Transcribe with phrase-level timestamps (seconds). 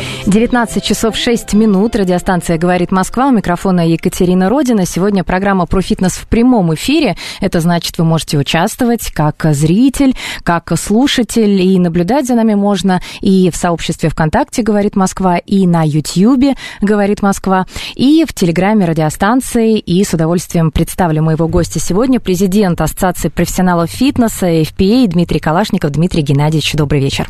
[0.00, 0.32] Сохраняем естественный продукт.
[0.32, 1.96] 19 часов 6 минут.
[1.96, 3.28] Радиостанция «Говорит Москва».
[3.28, 4.86] У микрофона Екатерина Родина.
[4.86, 7.16] Сегодня программа про фитнес в прямом эфире.
[7.40, 11.60] Это значит, вы можете участвовать как зритель, как слушатель.
[11.60, 17.22] И наблюдать за нами можно и в сообществе ВКонтакте «Говорит Москва», и на Ютьюбе «Говорит
[17.22, 19.78] Москва», и в Телеграме радиостанции.
[19.78, 25.90] И с удовольствием представлю моего гостя сегодня, президент Ассоциации профессионалов фитнеса FPA Дмитрий Калашников.
[25.90, 27.28] Дмитрий Геннадьевич, добрый вечер.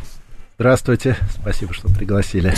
[0.60, 2.52] Здравствуйте, спасибо, что пригласили.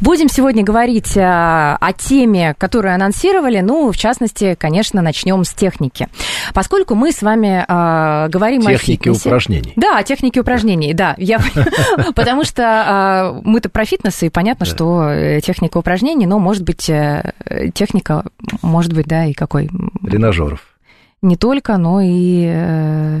[0.00, 3.60] Будем сегодня говорить а, о теме, которую анонсировали.
[3.60, 6.08] Ну, в частности, конечно, начнем с техники.
[6.52, 9.28] Поскольку мы с вами а, говорим о Техники фитнесе.
[9.28, 9.72] упражнений.
[9.76, 11.14] Да, о технике упражнений, да.
[11.16, 11.38] Я,
[12.16, 16.90] потому что а, мы-то про фитнес, и понятно, что э, техника упражнений, но, может быть,
[16.90, 17.34] э,
[17.72, 18.24] техника,
[18.62, 19.70] может быть, да, и какой?
[20.04, 20.74] Тренажеров.
[21.22, 23.20] Не только, но и э,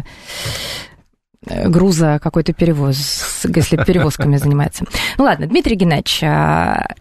[1.46, 4.84] груза какой-то перевоз, если перевозками занимается.
[5.18, 6.94] Ну ладно, Дмитрий Геннадьевич, а,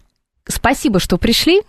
[0.48, 1.62] спасибо, что пришли.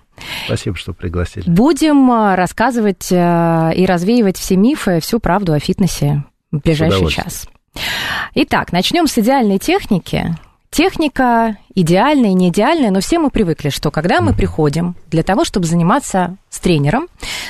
[0.46, 1.48] Спасибо, что пригласили.
[1.48, 7.48] Будем а, рассказывать а, и развеивать все мифы, всю правду о фитнесе в ближайший час.
[8.34, 10.36] Итак, начнем с идеальной техники.
[10.70, 15.44] Техника идеальная и не идеальная, но все мы привыкли, что когда мы приходим для того,
[15.44, 17.08] чтобы заниматься с тренером,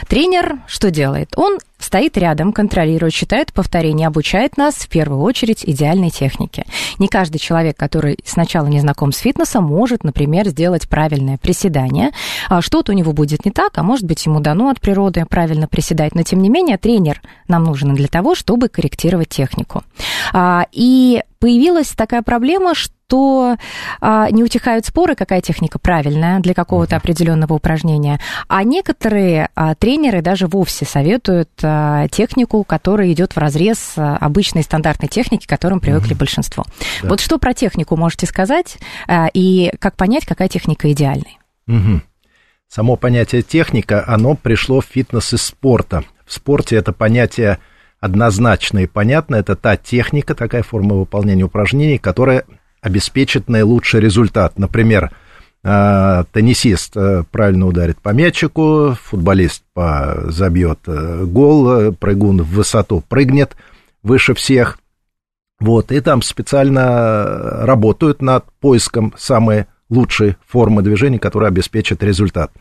[0.09, 1.35] тренер что делает?
[1.37, 6.65] Он стоит рядом, контролирует, считает повторения, обучает нас в первую очередь идеальной технике.
[6.99, 12.11] Не каждый человек, который сначала не знаком с фитнесом, может, например, сделать правильное приседание.
[12.49, 15.69] А Что-то у него будет не так, а может быть, ему дано от природы правильно
[15.69, 16.15] приседать.
[16.15, 19.83] Но, тем не менее, тренер нам нужен для того, чтобы корректировать технику.
[20.33, 23.57] А, И появилась такая проблема, что
[24.15, 30.23] а, не утихают споры, какая техника правильная для какого-то определенного упражнения, а некоторые а, тренеры
[30.23, 35.81] даже вовсе советуют а, технику, которая идет в разрез а, обычной стандартной техники, к которым
[35.81, 36.65] привыкли большинство.
[37.03, 37.09] Да.
[37.09, 41.39] Вот что про технику можете сказать а, и как понять, какая техника идеальная?
[41.67, 42.05] Мгм.
[42.69, 46.05] Само понятие техника, оно пришло в фитнес из спорта.
[46.25, 47.59] В спорте это понятие
[47.99, 49.35] однозначно и понятно.
[49.35, 52.45] Это та техника, такая форма выполнения упражнений, которая
[52.85, 54.59] обеспечит наилучший результат.
[54.59, 55.11] Например,
[55.65, 63.57] э, теннисист э, правильно ударит по мячику, футболист забьет э, гол, прыгун в высоту прыгнет
[64.03, 64.79] выше всех.
[65.61, 72.53] Вот, и там специально работают над поиском самой лучшей формы движения, которая обеспечит результат.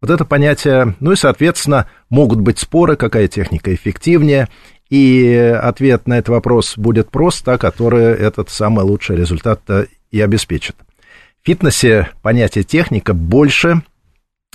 [0.00, 4.48] Вот это понятие, ну и, соответственно, могут быть споры, какая техника эффективнее,
[4.90, 10.20] и ответ на этот вопрос будет прост, та, которая этот самый лучший результат э, и
[10.20, 10.76] обеспечит.
[11.42, 13.82] В фитнесе понятие техника больше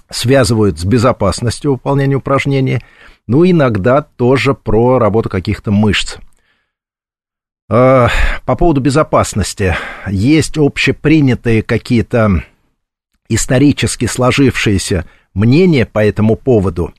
[0.10, 2.82] связывают с безопасностью выполнения упражнений,
[3.28, 6.18] ну, иногда тоже про работу каких-то мышц.
[7.70, 8.08] Э,
[8.46, 9.76] По поводу безопасности.
[10.08, 12.44] Есть общепринятые какие-то
[13.30, 16.94] исторически сложившиеся мнения по этому поводу.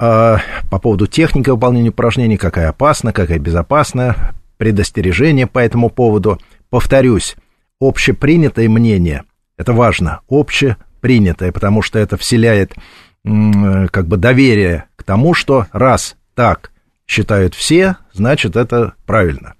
[0.00, 0.36] Э,
[0.70, 6.38] По поводу техники выполнения упражнений, какая опасна, какая безопасна, предостережение по этому поводу.
[6.70, 7.36] Повторюсь,
[7.80, 9.24] общепринятое мнение,
[9.56, 12.74] это важно, общепринятое, потому что это вселяет
[13.24, 16.70] как бы доверие к тому, что раз так
[17.06, 19.54] считают все, значит это правильно.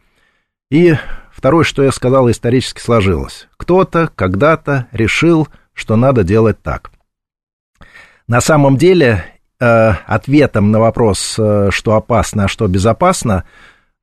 [0.70, 0.94] И
[1.32, 3.48] второе, что я сказал, исторически сложилось.
[3.56, 6.90] Кто-то когда-то решил, что надо делать так.
[8.28, 9.24] На самом деле,
[9.58, 13.44] ответом на вопрос, э, что опасно, а что безопасно,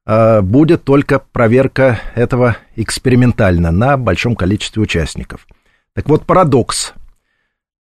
[0.06, 5.48] э, будет только проверка этого экспериментально на большом количестве участников.
[5.94, 6.94] Так вот, парадокс.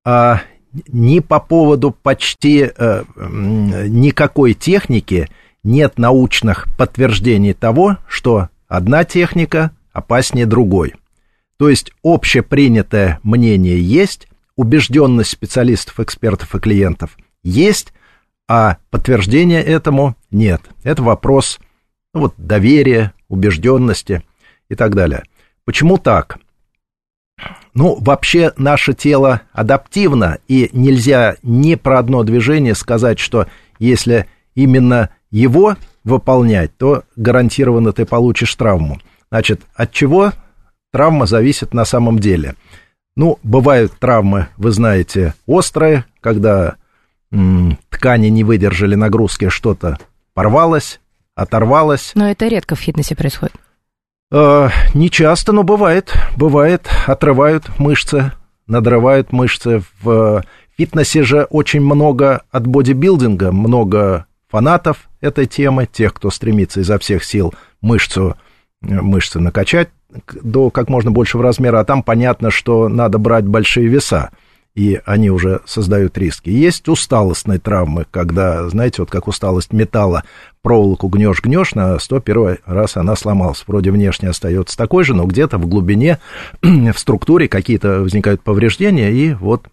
[0.05, 0.41] А,
[0.89, 5.29] Ни по поводу почти э, никакой техники
[5.63, 10.95] нет научных подтверждений того, что одна техника опаснее другой.
[11.59, 17.93] То есть общепринятое мнение есть, убежденность специалистов, экспертов и клиентов есть,
[18.49, 20.63] а подтверждения этому нет.
[20.83, 21.59] Это вопрос
[22.15, 24.23] ну, вот, доверия, убежденности
[24.69, 25.23] и так далее.
[25.65, 26.39] Почему так?
[27.75, 33.47] Ну, вообще наше тело адаптивно, и нельзя ни про одно движение сказать, что
[33.79, 38.99] если именно его выполнять, то гарантированно ты получишь травму.
[39.31, 40.33] Значит, от чего
[40.93, 42.55] травма зависит на самом деле?
[43.17, 46.77] Ну, бывают травмы, вы знаете, острые, когда
[47.89, 49.99] ткани не выдержали нагрузки, что-то
[50.35, 51.01] порвалось,
[51.35, 52.13] оторвалось.
[52.15, 53.55] Но это редко в фитнесе происходит.
[54.31, 56.13] Э, не часто, но бывает.
[56.37, 58.33] Бывает, отрывают мышцы,
[58.67, 59.83] надрывают мышцы.
[60.03, 60.43] В
[60.77, 67.25] фитнесе же очень много от бодибилдинга, много фанатов этой темы, тех, кто стремится изо всех
[67.25, 68.37] сил мышцу,
[68.83, 69.89] э, мышцы накачать
[70.31, 74.31] до как можно большего размера, а там понятно, что надо брать большие веса,
[74.75, 76.49] и они уже создают риски.
[76.49, 80.25] Есть усталостные травмы, когда, знаете, вот как усталость металла,
[80.63, 83.65] проволоку гнешь-гнешь, на 101 раз она сломалась.
[83.67, 86.19] Вроде внешне остается такой же, но где-то в глубине,
[86.63, 89.67] в структуре какие-то возникают повреждения, и вот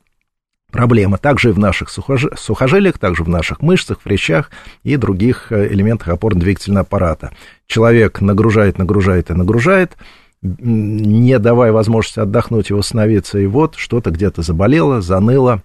[0.72, 1.18] проблема.
[1.18, 4.52] Также и в наших сухожилиях, также в наших мышцах, фрещах
[4.84, 7.32] и других э, элементах опорно-двигательного аппарата.
[7.68, 9.96] Человек нагружает, нагружает и нагружает,
[10.42, 15.64] не давая возможности отдохнуть и восстановиться, и вот что-то где-то заболело, заныло,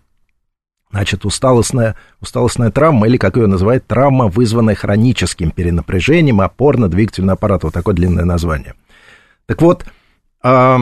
[0.94, 7.66] Значит, усталостная, усталостная травма, или, как ее называют, травма, вызванная хроническим перенапряжением опорно-двигательного аппарата.
[7.66, 8.74] Вот такое длинное название.
[9.46, 9.84] Так вот,
[10.44, 10.76] э,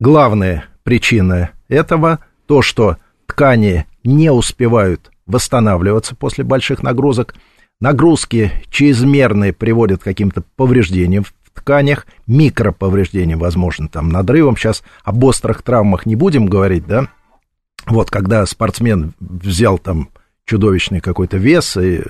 [0.00, 2.96] главная причина этого то, что
[3.26, 7.34] ткани не успевают восстанавливаться после больших нагрузок.
[7.78, 14.56] Нагрузки чрезмерные приводят к каким-то повреждениям в тканях, микроповреждениям, возможно, там, надрывом.
[14.56, 17.08] Сейчас об острых травмах не будем говорить, да,
[17.86, 20.10] вот, когда спортсмен взял там
[20.44, 22.02] чудовищный какой-то вес, и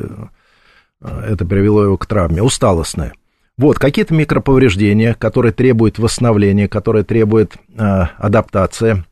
[1.00, 3.12] э, это привело его к травме, усталостное.
[3.58, 9.04] Вот, какие-то микроповреждения, которые требуют восстановления, которые требуют э, адаптации.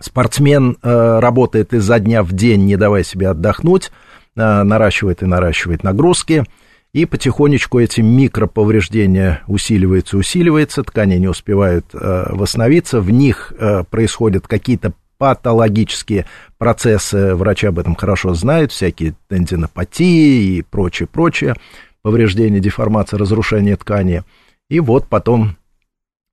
[0.00, 3.90] Спортсмен э, работает изо дня в день, не давая себе отдохнуть,
[4.36, 6.44] э, наращивает и наращивает нагрузки,
[6.92, 14.46] и потихонечку эти микроповреждения усиливаются, усиливаются, ткани не успевают э, восстановиться, в них э, происходят
[14.46, 16.26] какие-то патологические
[16.56, 21.54] процессы, врачи об этом хорошо знают, всякие тендинопатии и прочее, прочее,
[22.02, 24.22] повреждение, деформация, разрушение ткани.
[24.70, 25.56] И вот потом,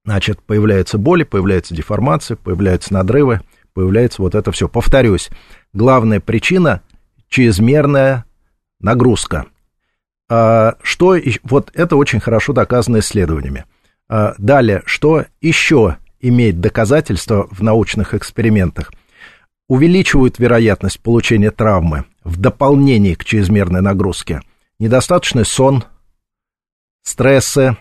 [0.05, 3.41] значит, появляются боли, появляется деформация, появляются надрывы,
[3.73, 4.69] появляется вот это все.
[4.69, 5.29] Повторюсь,
[5.73, 6.81] главная причина–
[7.27, 8.25] чрезмерная
[8.79, 9.47] нагрузка.
[10.27, 13.65] А, что, вот это очень хорошо доказано исследованиями.
[14.09, 18.91] А, далее, что еще имеет доказательства в научных экспериментах,
[19.67, 24.41] увеличивают вероятность получения травмы в дополнении к чрезмерной нагрузке.
[24.79, 25.83] Недостаточный сон,
[27.03, 27.77] стрессы,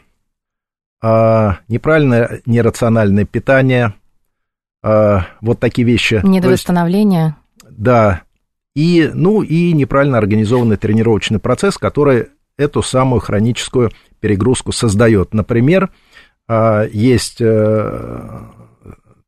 [1.02, 3.94] а, неправильное нерациональное питание,
[4.82, 6.20] вот такие вещи.
[6.22, 7.36] Недовосстановление.
[7.62, 8.20] Есть, да.
[8.74, 13.90] И, ну, и неправильно организованный тренировочный процесс, который эту самую хроническую
[14.20, 15.34] перегрузку создает.
[15.34, 15.90] Например,
[16.46, 18.40] а, есть э,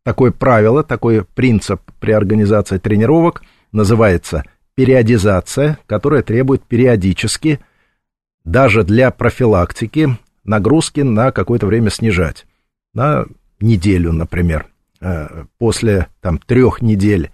[0.02, 3.42] такое правило, такой принцип при организации тренировок,
[3.72, 4.44] называется
[4.74, 7.60] периодизация, которая требует периодически,
[8.44, 12.46] даже для профилактики, нагрузки на какое-то время снижать.
[12.94, 13.26] На
[13.60, 14.66] неделю, например.
[15.00, 17.30] Э, после там, трех недель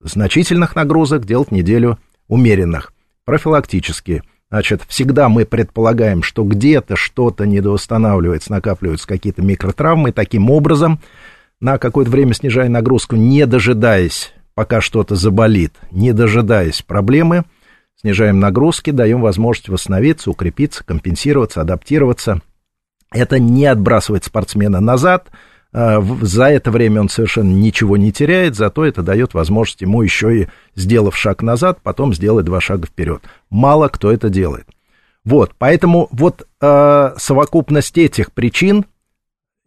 [0.00, 1.98] значительных нагрузок делать неделю
[2.28, 2.92] умеренных.
[3.24, 4.22] Профилактически–
[4.54, 11.00] Значит, всегда мы предполагаем, что где-то что-то недоустанавливается, накапливаются какие-то микротравмы, таким образом,
[11.60, 17.42] на какое-то время снижая нагрузку, не дожидаясь, пока что-то заболит, не дожидаясь проблемы,
[18.00, 22.40] снижаем нагрузки, даем возможность восстановиться, укрепиться, компенсироваться, адаптироваться.
[23.10, 25.30] Это не отбрасывает спортсмена назад,
[25.74, 30.48] за это время он совершенно ничего не теряет, зато это дает возможность ему еще и,
[30.76, 33.22] сделав шаг назад, потом сделать два шага вперед.
[33.50, 34.68] Мало кто это делает.
[35.24, 38.84] Вот, поэтому вот э, совокупность этих причин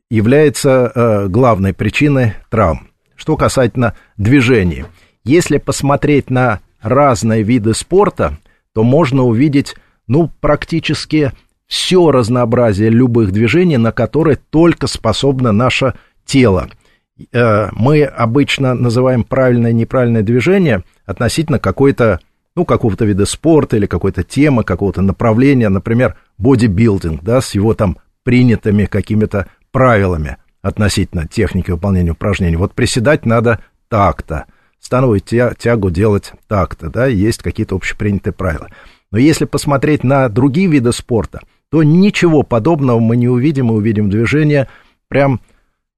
[0.09, 2.87] является э, главной причиной травм.
[3.17, 4.85] Что касательно движений.
[5.25, 8.37] Если посмотреть на разные виды спорта,
[8.73, 11.33] то можно увидеть, ну, практически
[11.67, 15.93] все разнообразие любых движений, на которые только способно наше
[16.25, 16.69] тело.
[17.31, 22.21] Э, мы обычно называем правильное и неправильное движение относительно какой-то,
[22.55, 27.97] ну, какого-то вида спорта или какой-то темы, какого-то направления, например, бодибилдинг, да, с его там
[28.23, 32.55] принятыми какими-то правилами относительно техники выполнения упражнений.
[32.55, 33.59] Вот приседать надо
[33.89, 34.45] так-то,
[34.79, 38.69] становую тягу делать так-то, да, есть какие-то общепринятые правила.
[39.11, 44.09] Но если посмотреть на другие виды спорта– то ничего подобного мы не увидим, мы увидим
[44.09, 44.67] движение
[45.09, 45.41] прям,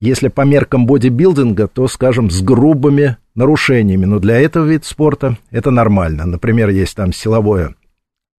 [0.02, 4.06] если по меркам бодибилдинга, то, скажем, с грубыми нарушениями.
[4.06, 6.26] Но для этого вид спорта это нормально.
[6.26, 7.76] Например, есть там силовое,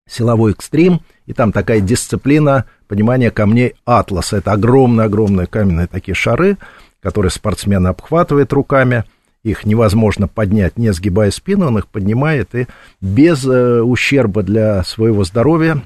[0.08, 4.32] силовой экстрим, и там такая дисциплина понимание камней атлас.
[4.32, 6.56] Это огромные-огромные каменные такие шары,
[7.00, 9.04] которые спортсмен обхватывает руками.
[9.42, 12.66] Их невозможно поднять, не сгибая спину, он их поднимает и
[13.00, 15.80] без э, ущерба для своего здоровья,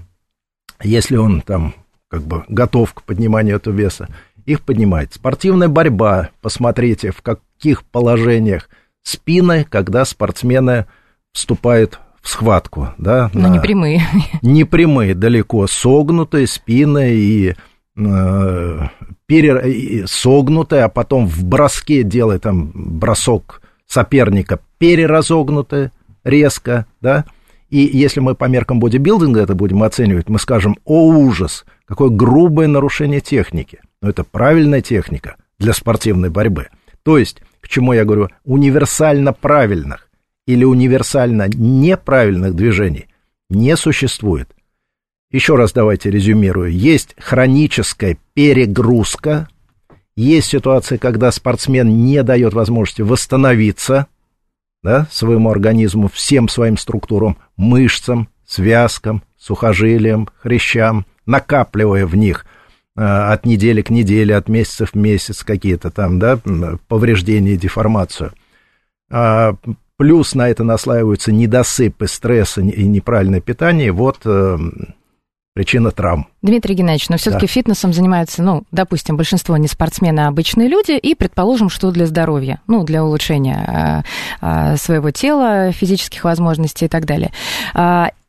[0.82, 1.74] если он там
[2.08, 4.08] как бы готов к подниманию этого веса,
[4.46, 5.14] их поднимает.
[5.14, 8.68] Спортивная борьба, посмотрите, в каких положениях
[9.02, 10.86] спины, когда спортсмены
[11.32, 13.30] вступают в схватку, да?
[13.34, 14.02] Но не прямые.
[14.42, 17.54] Не прямые, далеко согнутые спины и
[17.96, 18.80] э,
[19.26, 25.92] пере, согнутые, а потом в броске делает там бросок соперника переразогнутые
[26.24, 27.24] резко, да?
[27.74, 32.68] И если мы по меркам бодибилдинга это будем оценивать, мы скажем, о ужас, какое грубое
[32.68, 33.80] нарушение техники.
[34.00, 36.68] Но это правильная техника для спортивной борьбы.
[37.02, 40.08] То есть, к чему я говорю, универсально правильных
[40.46, 43.06] или универсально неправильных движений
[43.50, 44.48] не существует.
[45.32, 46.70] Еще раз давайте резюмирую.
[46.70, 49.48] Есть хроническая перегрузка,
[50.14, 54.06] есть ситуация, когда спортсмен не дает возможности восстановиться
[54.84, 62.44] да, своему организму, всем своим структурам, мышцам, связкам, сухожилиям, хрящам, накапливая в них
[62.94, 66.38] э, от недели к неделе, от месяца в месяц какие-то там, да,
[66.86, 68.32] повреждения, деформацию.
[69.10, 69.56] А,
[69.96, 73.90] плюс на это наслаиваются недосыпы, стресс и неправильное питание.
[73.90, 74.58] Вот э,
[75.54, 76.26] причина травм.
[76.42, 77.52] Дмитрий Геннадьевич, но все-таки да.
[77.52, 82.60] фитнесом занимаются, ну, допустим, большинство не спортсмены, а обычные люди, и предположим, что для здоровья,
[82.66, 84.04] ну, для улучшения
[84.42, 87.30] э, своего тела, физических возможностей и так далее.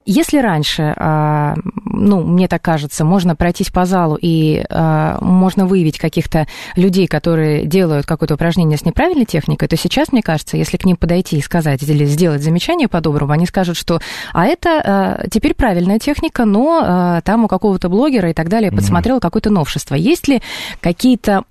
[0.08, 5.98] Если раньше, а, ну, мне так кажется, можно пройтись по залу и а, можно выявить
[5.98, 10.86] каких-то людей, которые делают какое-то упражнение с неправильной техникой, то сейчас, мне кажется, если к
[10.86, 14.00] ним подойти и сказать или сделать замечание по-доброму, они скажут, что
[14.32, 19.18] а это а, теперь правильная техника, но там у какого-то блогера и так далее подсмотрел
[19.18, 19.22] mm-hmm.
[19.22, 19.96] какое-то новшество.
[19.96, 20.42] Есть ли
[20.82, 21.46] какие-то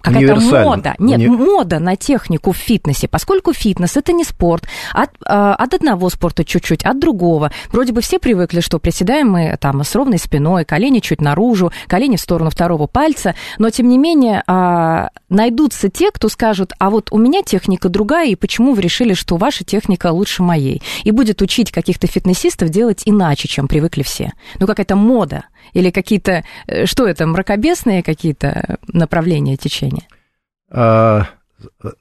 [0.00, 0.94] какая-то мода.
[0.98, 1.28] Нет, не...
[1.28, 4.64] мода на технику в фитнесе, поскольку фитнес это не спорт.
[4.92, 7.50] От, а, от одного спорта чуть-чуть, от другого.
[7.70, 12.16] Вроде бы все привыкли, что приседаем мы там с ровной спиной, колени чуть наружу, колени
[12.16, 17.08] в сторону второго пальца, но тем не менее а, найдутся те, кто скажут, а вот
[17.10, 20.82] у меня техника другая, и почему вы решили, что ваша техника лучше моей?
[21.04, 24.32] И будет учить каких-то фитнесистов делать иначе, чем привыкли все.
[24.58, 25.44] Ну, какая-то мода.
[25.72, 30.06] Или какие-то, э, что это, мракобесные какие-то направления течения?
[30.70, 31.26] А,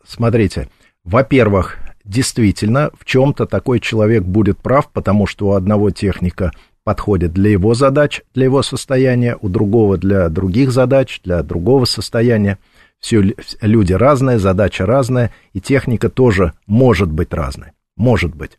[0.06, 0.70] смотрите,
[1.04, 6.52] во-первых, действительно, в чем-то такой человек будет прав, потому что у одного техника
[6.84, 12.60] подходит для его задач, для его состояния, у другого для других задач, для другого состояния.
[13.00, 17.72] Все люди разные, задача разная, и техника тоже может быть разной.
[17.98, 18.58] Может быть.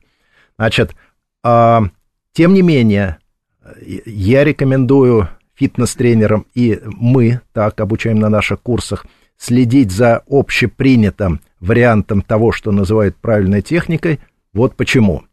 [0.58, 0.94] Значит,
[1.42, 1.84] а,
[2.32, 3.18] тем не менее,
[3.84, 9.06] я рекомендую фитнес-тренерам, и мы так обучаем на наших курсах,
[9.36, 14.20] следить за общепринятым вариантом того, что называют правильной техникой.
[14.52, 15.24] Вот почему.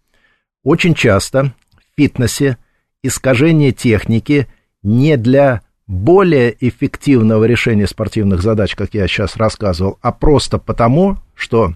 [0.64, 2.58] Очень часто в фитнесе
[3.04, 4.48] искажение техники
[4.82, 11.76] не для более эффективного решения спортивных задач, как я сейчас рассказывал, а просто потому, что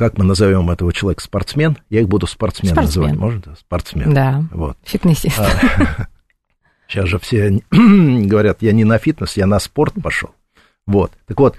[0.00, 1.76] как мы назовем этого человека, спортсмен?
[1.90, 3.02] Я их буду спортсмен, спортсмен.
[3.02, 3.54] называть, можно?
[3.54, 4.14] Спортсмен.
[4.14, 4.78] Да, вот.
[4.82, 5.38] фитнесист.
[5.38, 6.08] А,
[6.88, 10.30] сейчас же все говорят, я не на фитнес, я на спорт пошел.
[10.86, 11.58] Вот, так вот,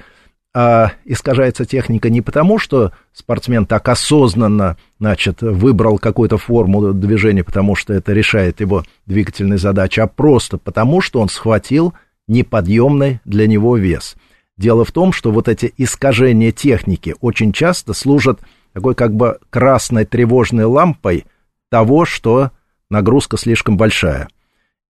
[0.55, 7.75] а искажается техника не потому, что спортсмен так осознанно, значит, выбрал какую-то форму движения, потому
[7.75, 11.93] что это решает его двигательные задачи, а просто потому, что он схватил
[12.27, 14.15] неподъемный для него вес.
[14.61, 18.41] Дело в том, что вот эти искажения техники очень часто служат
[18.73, 21.25] такой как бы красной тревожной лампой
[21.71, 22.51] того, что
[22.87, 24.27] нагрузка слишком большая.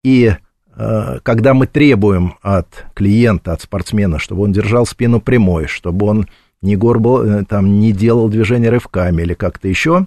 [0.02, 0.34] И
[0.74, 6.26] э, когда мы требуем от клиента, от спортсмена, чтобы он держал спину прямой, чтобы он
[6.62, 10.06] не горбал, э, там, не делал движения рывками или как-то еще,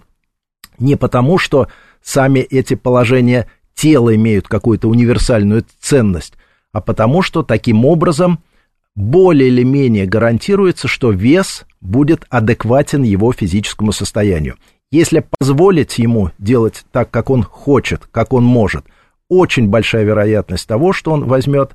[0.78, 1.70] не потому, что
[2.02, 6.34] сами эти положения тела имеют какую-то универсальную ценность,
[6.74, 8.40] а потому что таким образом–
[8.96, 14.56] более или менее гарантируется, что вес будет адекватен его физическому состоянию.
[14.92, 18.86] Если позволить ему делать так, как он хочет, как он может,
[19.28, 21.72] очень большая вероятность того, что он возьмет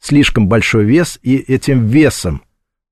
[0.00, 2.42] слишком большой вес и этим весом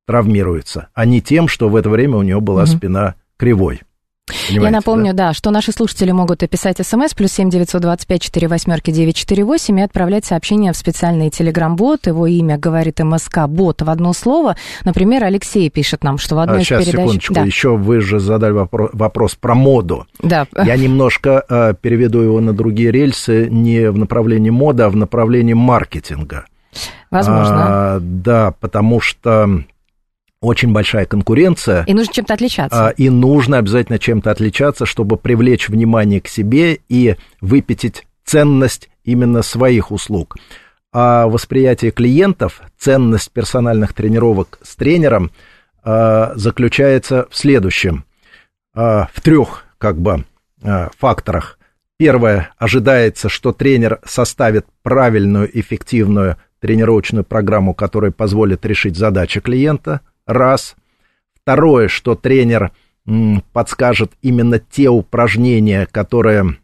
[0.07, 2.77] травмируется, а не тем, что в это время у него была mm-hmm.
[2.77, 3.81] спина кривой.
[4.29, 5.29] Понимаете, Я напомню, да?
[5.29, 5.35] да?
[5.35, 9.45] что наши слушатели могут описать смс плюс семь девятьсот двадцать пять четыре восьмерки девять четыре
[9.45, 12.07] восемь и отправлять сообщение в специальный телеграм-бот.
[12.07, 14.57] Его имя говорит МСК бот в одно слово.
[14.85, 17.01] Например, Алексей пишет нам, что в одной А, из сейчас, передач...
[17.03, 20.07] секундочку, Да, еще вы же задали вопрос, вопрос про моду.
[20.23, 20.47] да.
[20.65, 25.55] Я немножко э, переведу его на другие рельсы, не в направлении моды, а в направлении
[25.55, 26.45] маркетинга.
[27.11, 27.65] возможно.
[27.67, 29.65] А, да, потому что
[30.41, 31.85] очень большая конкуренция.
[31.85, 32.89] И нужно чем-то отличаться.
[32.89, 39.43] А, И нужно обязательно чем-то отличаться, чтобы привлечь внимание к себе и выпятить ценность именно
[39.43, 40.37] своих услуг.
[40.93, 45.31] А восприятие клиентов, ценность персональных тренировок с тренером
[45.83, 48.05] а, заключается в следующем.
[48.75, 50.25] А, В трех как бы
[50.63, 51.59] а, факторах.
[51.99, 60.01] Первое, ожидается, что тренер составит правильную, эффективную тренировочную программу, которая позволит решить задачи клиента.
[60.27, 60.77] Раз.
[61.35, 62.73] Второе, что тренер
[63.53, 66.59] подскажет именно те упражнения, которые,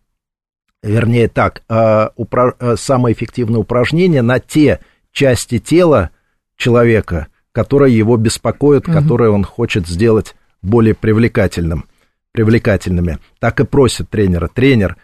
[0.82, 4.80] вернее так, а, упра- а, самое эффективное упражнение на те
[5.12, 6.10] части тела
[6.56, 9.00] человека, которые его беспокоят, Мгм.
[9.02, 11.86] которые он хочет сделать более привлекательным,
[12.32, 13.18] привлекательными.
[13.40, 14.48] Так и просит тренера.
[14.48, 14.96] Тренер,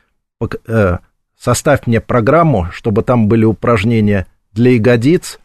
[0.67, 0.99] э,
[1.39, 5.41] составь мне программу, чтобы там были упражнения для ягодиц,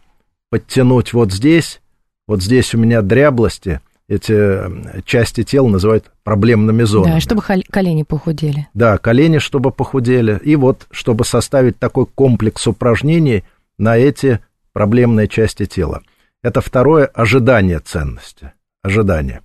[0.49, 1.81] подтянуть вот здесь,
[2.27, 7.15] вот здесь у меня дряблости, эти э, части тела называют проблемными зонами.
[7.15, 8.67] Да, чтобы колени похудели.
[8.73, 10.39] Да, колени, чтобы похудели.
[10.43, 13.43] И вот, чтобы составить такой комплекс упражнений
[13.77, 14.39] на эти
[14.71, 16.03] проблемные части тела.
[16.41, 18.53] Это второе– ожидание ценности.
[18.81, 19.41] Ожидание.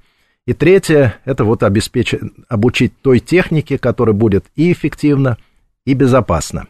[0.47, 5.39] И третье– это вот обеспечить, обучить той технике, которая будет и эффективна,
[5.85, 6.67] и безопасна.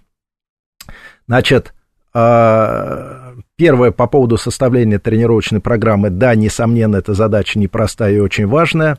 [1.27, 1.75] Значит,
[2.15, 3.22] а,
[3.63, 6.11] первое по поводу составления тренировочной программы.
[6.11, 8.99] Да, несомненно, эта задача непростая и очень важная.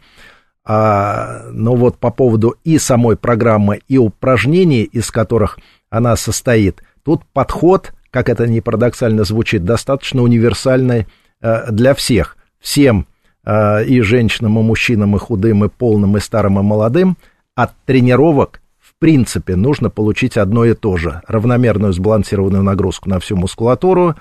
[0.64, 7.24] А, но вот по поводу и самой программы, и упражнений, из которых она состоит, тут
[7.34, 11.08] подход, как это не парадоксально звучит, достаточно универсальный
[11.42, 12.38] э, для всех.
[12.62, 13.06] Всем
[13.46, 17.18] э, и женщинам, и мужчинам, и худым, и полным, и старым, и молодым
[17.54, 21.22] от тренировок в принципе нужно получить одно и то же.
[21.28, 24.16] Равномерную сбалансированную нагрузку на всю мускулатуру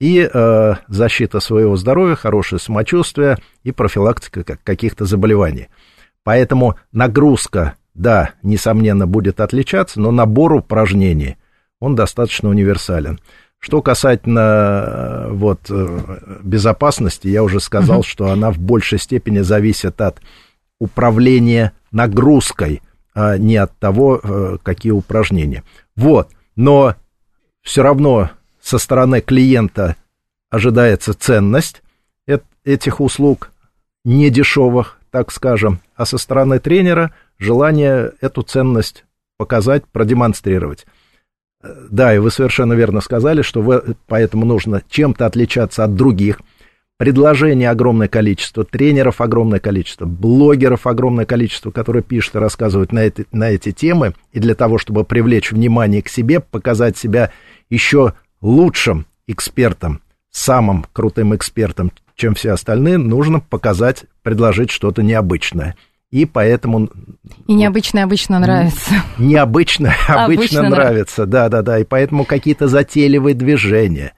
[0.00, 5.68] и э, защита своего здоровья, хорошее самочувствие и профилактика как- каких-то заболеваний.
[6.24, 11.36] Поэтому нагрузка, да, несомненно, будет отличаться, но набор упражнений,
[11.78, 13.20] он достаточно универсален.
[13.58, 20.00] Что касательно э, вот, э, безопасности, я уже сказал, что она в большей степени зависит
[20.00, 20.20] от
[20.78, 22.80] управления нагрузкой,
[23.14, 25.62] а не от того, э, какие упражнения.
[25.94, 26.94] Вот, но
[27.60, 28.30] все равно
[28.62, 29.96] со стороны клиента
[30.50, 31.82] ожидается ценность
[32.26, 33.50] эт- этих услуг,
[34.04, 39.04] не дешевых, так скажем, а со стороны тренера желание эту ценность
[39.36, 40.86] показать, продемонстрировать.
[41.62, 46.40] Э, Да, и вы совершенно верно сказали, что вы, поэтому нужно чем-то отличаться от других.
[46.98, 53.26] Предложений огромное количество, тренеров огромное количество, блогеров огромное количество, которые пишут и рассказывают на, эти
[53.32, 54.12] на эти темы.
[54.32, 57.32] И для того, чтобы привлечь внимание к себе, показать себя
[57.70, 60.00] еще лучшим экспертом,
[60.30, 65.76] самым крутым экспертом, чем все остальные, нужно показать, предложить что-то необычное.
[66.10, 66.90] И поэтому
[67.46, 68.94] И необычно обычно нравится.
[69.16, 74.12] необычно Обычно обычно нравится, да-да-да, и поэтому какие-то затейливые движения,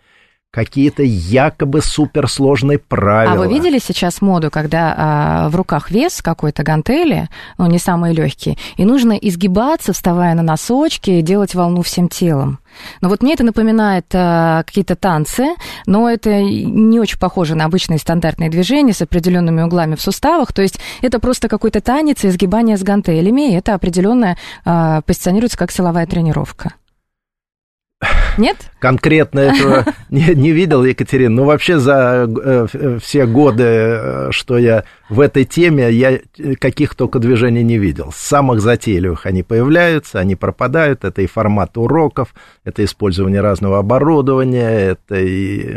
[0.52, 3.34] какие-то якобы суперсложные правила.
[3.34, 8.12] А вы видели сейчас моду, когда а, в руках вес какой-то гантели, ну, не самые
[8.12, 12.58] легкие, и нужно изгибаться, вставая на носочки, и делать волну всем телом?
[13.00, 15.54] Ну вот мне это напоминает а, какие-то танцы,
[15.86, 20.52] но это не очень похоже на обычные стандартные движения с определенными углами в суставах.
[20.52, 24.36] То есть это просто какой-то танец и изгибание с гантелями, и это определенно
[24.66, 26.74] а, позиционируется как силовая тренировка.
[28.38, 28.56] Нет?
[28.78, 31.34] Конкретно этого не, не видел, Екатерина.
[31.34, 36.18] Ну, вообще за э, э, все годы, э, что я в этой теме, я
[36.58, 38.12] каких только движений не видел.
[38.12, 41.04] С самых затейливых они появляются, они пропадают.
[41.04, 42.34] Это и формат уроков,
[42.64, 45.76] это использование разного оборудования, это и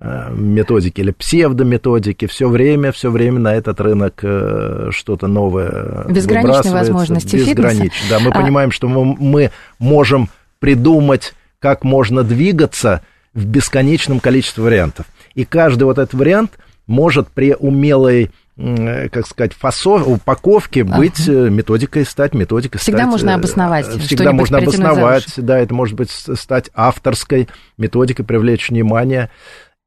[0.00, 2.26] э, методики или псевдометодики.
[2.26, 7.54] Все время, все время на этот рынок э, что-то новое Безграничные возможности фитнеса.
[7.54, 8.08] Безгранично.
[8.08, 10.28] Да, мы А- понимаем, что мы, мы можем
[10.58, 15.06] придумать как можно двигаться в бесконечном количестве вариантов.
[15.34, 21.48] И каждый вот этот вариант может при умелой м, как сказать, фасо, упаковке быть э,
[21.48, 22.80] методикой, стать методикой.
[22.80, 28.24] Всегда стать, можно э, обосновать, Всегда можно обосновать, да, это может быть стать авторской методикой,
[28.24, 29.30] привлечь внимание.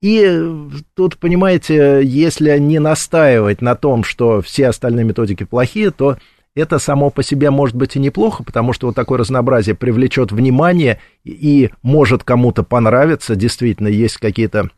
[0.01, 6.17] И э, тут, понимаете, если не настаивать на том, что все остальные методики плохие, то
[6.55, 10.99] это само по себе может быть и неплохо, потому что вот такое разнообразие привлечет внимание
[11.23, 13.35] и может кому-то понравиться.
[13.35, 14.69] Действительно, есть какие-то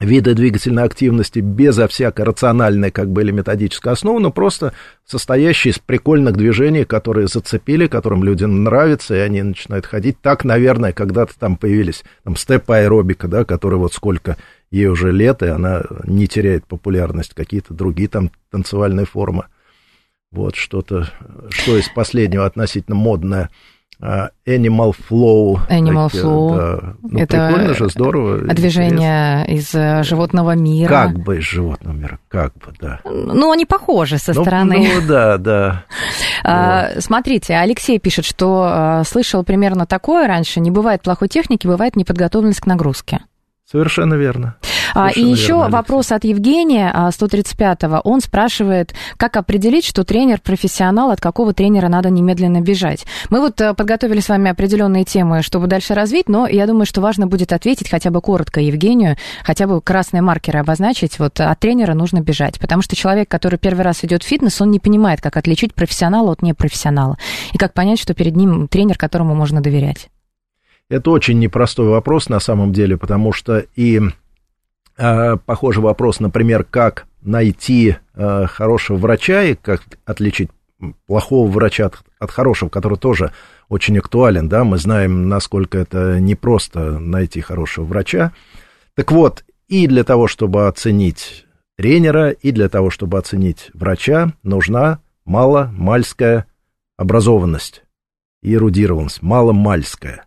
[0.00, 4.72] виды двигательной активности безо всякой рациональной как бы или методической основы, но просто
[5.04, 10.18] состоящие из прикольных движений, которые зацепили, которым людям нравится, и они начинают ходить.
[10.20, 14.38] Так, наверное, когда-то там появились там степ-аэробика, да, которая вот сколько
[14.70, 19.46] ей уже лет, и она не теряет популярность, какие-то другие там танцевальные формы.
[20.32, 21.08] Вот что-то,
[21.50, 23.50] что из последнего относительно модное.
[24.02, 25.58] А, Animal Flow.
[25.68, 26.56] Animal такие, Flow.
[26.56, 26.94] Да.
[27.02, 28.38] Ну, это прикольно же, здорово.
[28.54, 30.88] Движение из э, животного мира.
[30.88, 33.00] Как бы из животного мира, как бы, да.
[33.04, 34.88] Ну, они похожи со ну, стороны.
[34.94, 35.84] Ну, да, да.
[36.42, 37.04] А, вот.
[37.04, 40.60] Смотрите, Алексей пишет, что а, слышал примерно такое раньше.
[40.60, 43.20] Не бывает плохой техники, бывает неподготовленность к нагрузке.
[43.70, 44.56] Совершенно верно.
[44.94, 47.96] А, и еще верно, вопрос от Евгения, 135-го.
[47.96, 53.06] А, Он спрашивает, как определить, что тренер профессионал, от какого тренера надо немедленно бежать.
[53.28, 57.00] Мы вот э, подготовили с вами определенные темы, чтобы дальше развить, но я думаю, что
[57.00, 61.18] важно будет ответить хотя бы коротко Евгению, хотя бы красные маркеры обозначить.
[61.18, 64.70] Вот от тренера нужно бежать, потому что человек, который первый раз идет в фитнес, он
[64.70, 67.18] не понимает, как отличить профессионала от непрофессионала
[67.52, 70.08] и как понять, что перед ним тренер, которому можно доверять.
[70.88, 74.00] Это очень непростой вопрос на самом деле, потому что и
[75.46, 80.50] похожий вопрос, например, как найти э, хорошего врача и как отличить
[81.06, 83.32] плохого врача от, от хорошего, который тоже
[83.68, 88.32] очень актуален, да, мы знаем, насколько это непросто найти хорошего врача.
[88.94, 95.00] Так вот, и для того, чтобы оценить тренера, и для того, чтобы оценить врача, нужна
[95.24, 96.46] маломальская
[96.96, 97.84] образованность
[98.42, 100.26] и эрудированность, маломальская.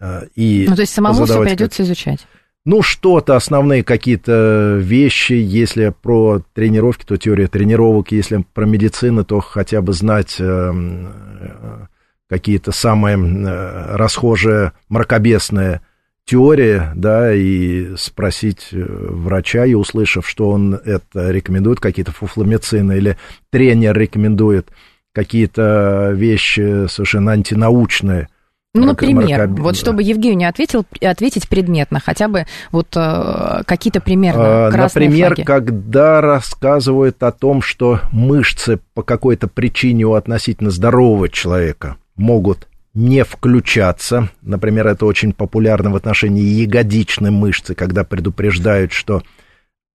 [0.00, 1.86] А, и ну, то есть самому все придется как...
[1.86, 2.26] изучать.
[2.64, 9.40] Ну, что-то, основные какие-то вещи, если про тренировки, то теория тренировок, если про медицину, то
[9.40, 11.86] хотя бы знать э, э,
[12.28, 15.80] какие-то самые э, расхожие, мракобесные
[16.24, 23.16] теории, да, и спросить врача, и услышав, что он это рекомендует, какие-то фуфломицины, или
[23.50, 24.68] тренер рекомендует
[25.12, 28.28] какие-то вещи совершенно антинаучные,
[28.74, 34.70] ну, например, вот чтобы Евгений ответил, ответить предметно, хотя бы вот э, какие-то примерно а,
[34.70, 35.44] красные Например, флаги.
[35.44, 43.24] когда рассказывают о том, что мышцы по какой-то причине у относительно здорового человека могут не
[43.24, 44.30] включаться.
[44.40, 49.22] Например, это очень популярно в отношении ягодичной мышцы, когда предупреждают, что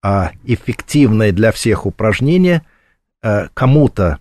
[0.03, 2.61] а, эффективное для всех упражнение
[3.23, 4.19] а, кому-то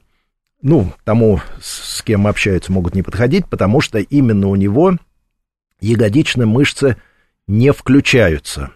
[0.66, 4.94] ну, тому, с кем общаются, могут не подходить, потому что именно у него
[5.81, 6.96] ягодичные мышцы
[7.46, 8.72] не включаются.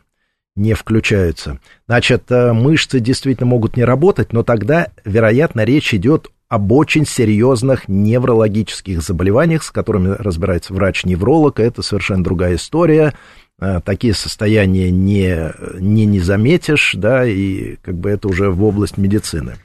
[0.55, 1.59] Не включаются.
[1.89, 7.89] Значит, э, мышцы действительно могут не работать, но тогда, вероятно, речь идет об очень серьезных
[7.89, 11.59] неврологических заболеваниях, с которыми разбирается врач-невролог.
[11.59, 13.15] Это совершенно другая история.
[13.61, 18.97] Э, такие состояния не, не, не заметишь, да, и как бы это уже в область
[18.97, 19.57] медицины.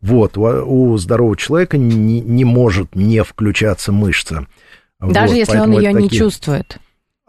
[0.00, 4.46] Вот, у здорового человека не, не может не включаться мышца.
[5.00, 6.02] Даже вот, если он ее такие...
[6.02, 6.78] не чувствует.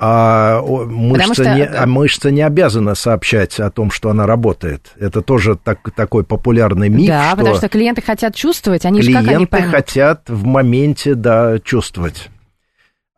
[0.02, 1.56] А мышца, что...
[1.56, 4.94] не, а мышца не обязана сообщать о том, что она работает.
[4.98, 7.08] Это тоже так, такой популярный миф.
[7.10, 9.72] Да, что потому что клиенты хотят чувствовать, они клиенты же как они поймут?
[9.72, 12.30] хотят в моменте, да, чувствовать.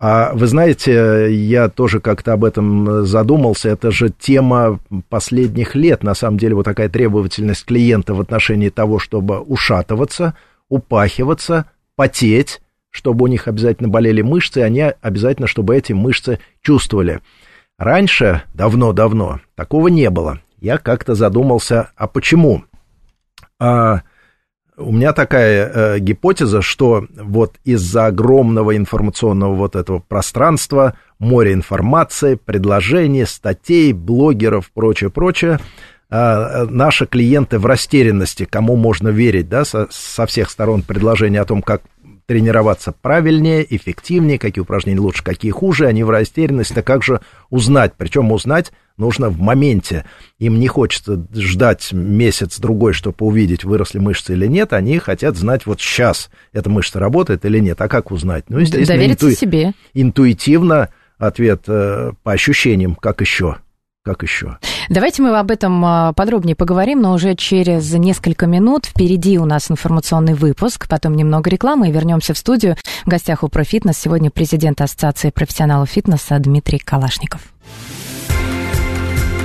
[0.03, 6.15] А вы знаете, я тоже как-то об этом задумался, это же тема последних лет, на
[6.15, 10.33] самом деле, вот такая требовательность клиента в отношении того, чтобы ушатываться,
[10.69, 17.19] упахиваться, потеть, чтобы у них обязательно болели мышцы, и они обязательно, чтобы эти мышцы чувствовали.
[17.77, 20.39] Раньше, давно-давно, такого не было.
[20.59, 22.63] Я как-то задумался, а почему?
[23.59, 24.01] А,
[24.77, 32.35] у меня такая э, гипотеза, что вот из-за огромного информационного вот этого пространства, море информации,
[32.35, 35.59] предложений, статей, блогеров, прочее, прочее,
[36.09, 41.45] э, наши клиенты в растерянности, кому можно верить, да, со, со всех сторон предложения о
[41.45, 41.81] том, как
[42.25, 48.31] тренироваться правильнее, эффективнее, какие упражнения лучше, какие хуже, они в растерянности, как же узнать, причем
[48.31, 50.05] узнать нужно в моменте.
[50.39, 55.81] Им не хочется ждать месяц-другой, чтобы увидеть, выросли мышцы или нет, они хотят знать вот
[55.81, 58.45] сейчас, эта мышца работает или нет, а как узнать?
[58.47, 59.37] Ну, естественно, Довериться инту...
[59.37, 59.73] себе.
[59.93, 63.57] интуитивно ответ э, по ощущениям, как еще
[64.03, 64.57] как еще?
[64.89, 68.87] Давайте мы об этом а, подробнее поговорим, но уже через несколько минут.
[68.87, 72.77] Впереди у нас информационный выпуск, потом немного рекламы и вернемся в студию.
[73.05, 77.50] В гостях у Профитнес сегодня президент Ассоциации профессионалов фитнеса Дмитрий Калашников.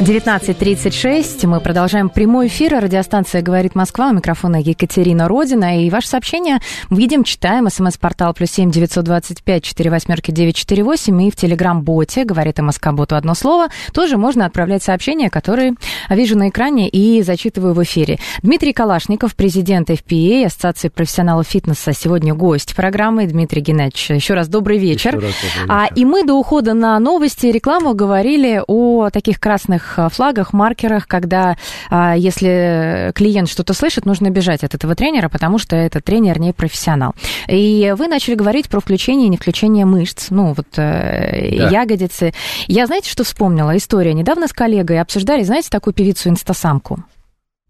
[0.00, 1.46] 19.36.
[1.46, 2.80] Мы продолжаем прямой эфир.
[2.82, 4.08] Радиостанция «Говорит Москва».
[4.08, 5.84] У микрофона Екатерина Родина.
[5.84, 7.68] И ваше сообщение видим, читаем.
[7.68, 11.20] СМС-портал плюс семь девятьсот двадцать пять четыре восьмерки девять четыре восемь.
[11.22, 13.68] И в Телеграм-боте «Говорит МСК-боту» одно слово.
[13.92, 15.74] Тоже можно отправлять сообщения, которые
[16.08, 18.18] вижу на экране и зачитываю в эфире.
[18.42, 23.26] Дмитрий Калашников, президент FPA, Ассоциации профессионалов фитнеса, сегодня гость программы.
[23.26, 25.16] Дмитрий Геннадьевич, еще раз добрый вечер.
[25.16, 25.94] Еще раз добрый А, вечер.
[25.96, 31.06] и мы до ухода на новости и рекламу говорили о таких красных а, флагах, маркерах,
[31.06, 31.56] когда
[31.90, 36.52] а, если клиент что-то слышит, нужно бежать от этого тренера, потому что этот тренер не
[36.52, 37.14] профессионал.
[37.48, 41.68] И вы начали говорить про включение и не включение мышц, ну вот э, Да.
[41.70, 42.32] ягодицы.
[42.66, 43.76] Я знаете, что вспомнила?
[43.76, 44.14] История.
[44.14, 46.98] Недавно с коллегой обсуждали, знаете, такую певицу инстасамку?
[46.98, 47.19] А,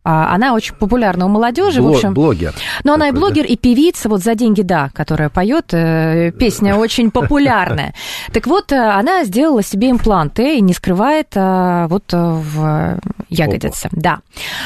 [0.02, 2.14] Она очень популярна у молодежи, в Бло- общем.
[2.14, 2.54] блогер.
[2.84, 3.26] Но она и такой, да?
[3.26, 7.94] блогер, и певица, вот за деньги, да, которая поет, э, песня очень популярная.
[8.32, 13.88] Так вот, э, она сделала себе импланты и не скрывает э, вот в ягодице.
[13.92, 14.20] Да.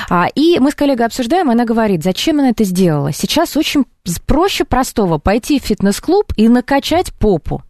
[0.09, 3.13] А, И мы с коллегой обсуждаем, она говорит, зачем она это сделала?
[3.13, 3.85] Сейчас очень
[4.27, 7.63] проще простого пойти в фитнес-клуб и накачать попу.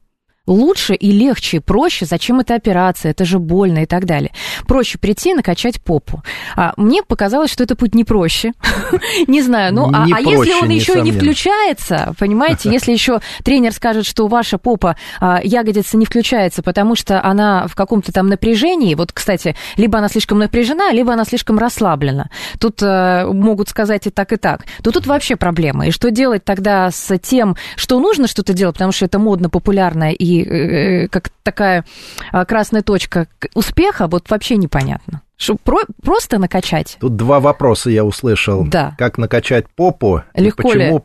[0.47, 2.05] Лучше и легче, и проще.
[2.05, 3.13] Зачем эта операция?
[3.13, 4.31] Это же больно и так далее.
[4.67, 6.23] Проще прийти и накачать попу.
[6.55, 8.53] А, мне показалось, что это путь не проще.
[9.27, 13.73] Не знаю, ну а, а если он еще и не включается, понимаете, если еще тренер
[13.73, 18.95] скажет, что ваша попа а, ягодица не включается, потому что она в каком-то там напряжении,
[18.95, 22.29] вот, кстати, либо она слишком напряжена, либо она слишком расслаблена.
[22.59, 24.65] Тут э, могут сказать и так, и так.
[24.83, 25.87] То тут вообще проблема.
[25.87, 30.13] И что делать тогда с тем, что нужно что-то делать, потому что это модно, популярно
[30.13, 31.85] и э, как такая
[32.33, 35.23] а, красная точка успеха, вот вообще непонятно.
[35.37, 36.97] Что про- просто накачать?
[37.01, 38.65] Тут два вопроса я услышал.
[38.65, 38.95] Да.
[38.99, 40.23] Как накачать попу?
[40.35, 41.01] и Легко ли?
[41.01, 41.05] почему,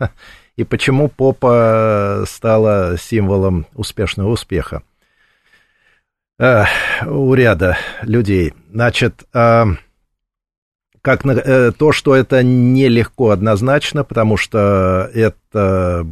[0.56, 4.82] И почему попа стала символом успешного успеха?
[6.40, 6.64] Э,
[7.06, 8.54] У ряда людей.
[8.72, 9.66] Значит, а,
[11.02, 16.04] как на- э, то, что это нелегко однозначно, потому что это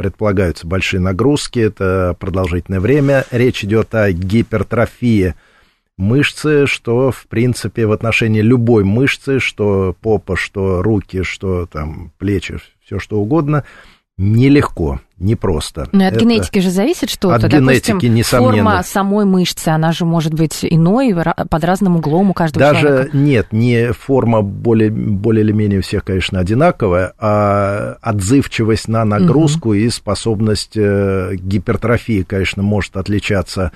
[0.00, 3.26] предполагаются большие нагрузки, это продолжительное время.
[3.30, 5.34] Речь идет о гипертрофии
[5.98, 12.56] мышцы, что, в принципе, в отношении любой мышцы, что попа, что руки, что там плечи,
[12.82, 13.64] все что угодно,
[14.20, 15.88] нелегко, непросто.
[15.92, 17.36] Ну и от Это- генетики же зависит что-то.
[17.36, 18.52] От Допустим, генетики, несомненно.
[18.52, 21.14] форма самой мышцы, она же может быть иной,
[21.48, 23.16] под разным углом у каждого Даже человека.
[23.16, 29.72] нет, не форма более, более или менее у всех, конечно, одинаковая, а отзывчивость на нагрузку
[29.72, 33.72] и способность э, гипертрофии, конечно, может отличаться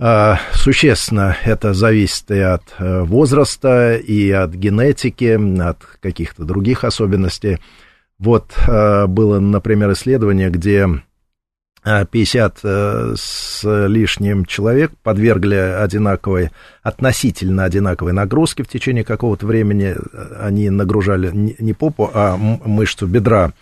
[0.00, 1.36] э, существенно.
[1.44, 7.58] Это зависит и от э, возраста, и от генетики, от каких-то других особенностей.
[8.20, 10.86] Вот э, было, например, исследование, где
[11.84, 16.50] э, 50 э, с лишним человек подвергли одинаковой,
[16.82, 19.96] относительно одинаковой нагрузке в течение какого-то времени.
[19.96, 23.52] Э, Они нагружали не попу, а мышцу бедра.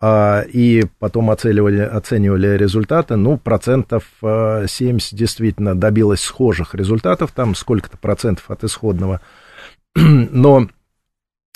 [0.00, 7.56] А, и потом оценивали, оценивали результаты, ну, процентов э, 70 действительно добилось схожих результатов, там
[7.56, 9.20] сколько-то процентов от исходного,
[9.96, 10.66] но э,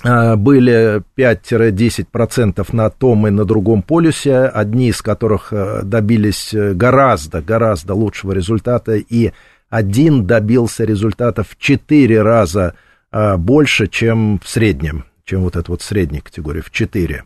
[0.02, 6.74] были 5-10 процентов на том и на другом полюсе, одни из которых э, добились э,
[6.74, 9.32] гораздо, гораздо лучшего результата, и
[9.70, 12.74] один добился результата в 4 раза
[13.12, 17.24] э, больше, чем в среднем, чем вот эта вот средняя категория, в 4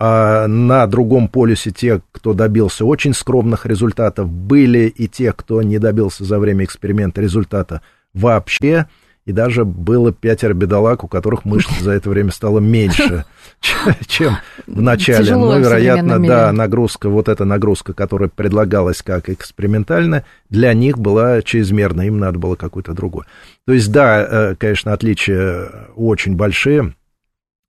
[0.00, 5.78] а на другом полюсе те, кто добился очень скромных результатов, были и те, кто не
[5.78, 7.82] добился за время эксперимента результата
[8.14, 8.86] вообще,
[9.28, 13.26] и даже было пятеро бедолаг, у которых мышц за это время стало меньше,
[14.06, 15.18] чем в начале.
[15.18, 21.42] Тяжело Ну, вероятно, да, нагрузка, вот эта нагрузка, которая предлагалась как экспериментальная, для них была
[21.42, 23.26] чрезмерна, им надо было какую-то другую.
[23.66, 26.94] То есть, да, э, конечно, отличия очень большие,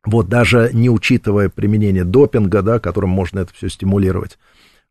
[0.05, 4.39] вот даже не учитывая применение допинга, да, которым можно это все стимулировать.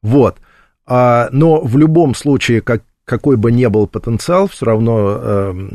[0.03, 0.37] Вот.
[0.85, 5.69] А, но в любом случае, как, какой бы ни был потенциал, все равно э,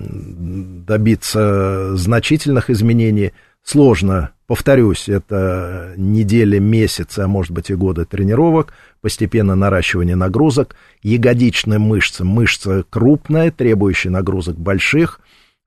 [0.85, 3.33] добиться значительных изменений.
[3.63, 4.31] Сложно.
[4.45, 12.23] Повторюсь, это недели, месяцы, а может быть и годы тренировок, постепенно наращивание нагрузок, ягодичная мышца,
[12.23, 15.21] мышца крупная, требующая нагрузок больших,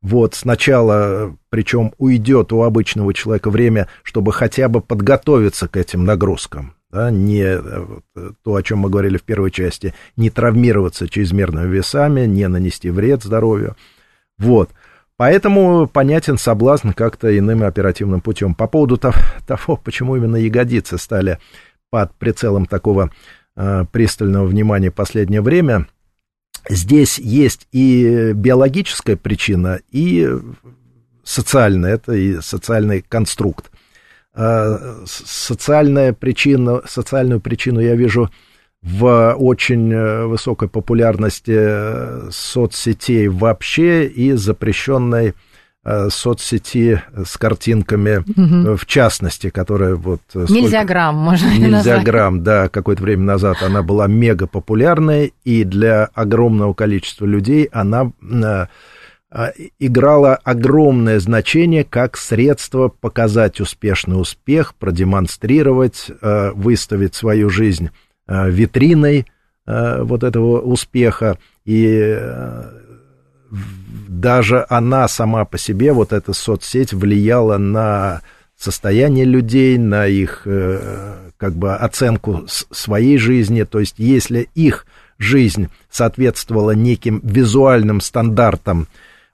[0.07, 6.75] вот, сначала, причем уйдет у обычного человека время, чтобы хотя бы подготовиться к этим нагрузкам.
[6.93, 7.61] Да, не э,
[8.15, 12.89] э, то, о чем мы говорили в первой части, не травмироваться чрезмерными весами, не нанести
[12.89, 13.75] вред здоровью.
[14.39, 14.71] Вот.
[15.17, 18.55] Поэтому понятен соблазн как-то иным оперативным путем.
[18.55, 21.41] По поводу того, почему именно ягодицы стали
[21.91, 23.11] под прицелом такого
[23.57, 25.89] э, пристального внимания в последнее время,
[26.69, 30.29] здесь есть и биологическая причина, и
[31.25, 33.71] социальная, это и социальный конструкт.
[34.35, 38.31] Э, социальная причина, социальную причину я вижу
[38.83, 45.35] в очень э, высокой популярности э, соцсетей вообще и запрещенной
[46.11, 48.77] соцсети с картинками, угу.
[48.77, 50.21] в частности, которая вот...
[50.35, 50.85] Нельзя сколько...
[50.85, 52.05] грамм, можно Нельзя назвать.
[52.05, 58.11] грамм, да, какое-то время назад она была мега популярной, и для огромного количества людей она
[59.79, 67.91] играла огромное значение как средство показать успешный успех, продемонстрировать, выставить свою жизнь
[68.29, 69.25] Э, витриной
[69.67, 72.63] э, вот этого успеха, и э,
[74.09, 78.23] даже она сама по себе, вот эта соцсеть, влияла на
[78.59, 80.47] состояние людей, на их
[81.37, 84.87] как бы оценку своей жизни, то есть если их
[85.19, 88.89] жизнь соответствовала неким визуальным стандартам,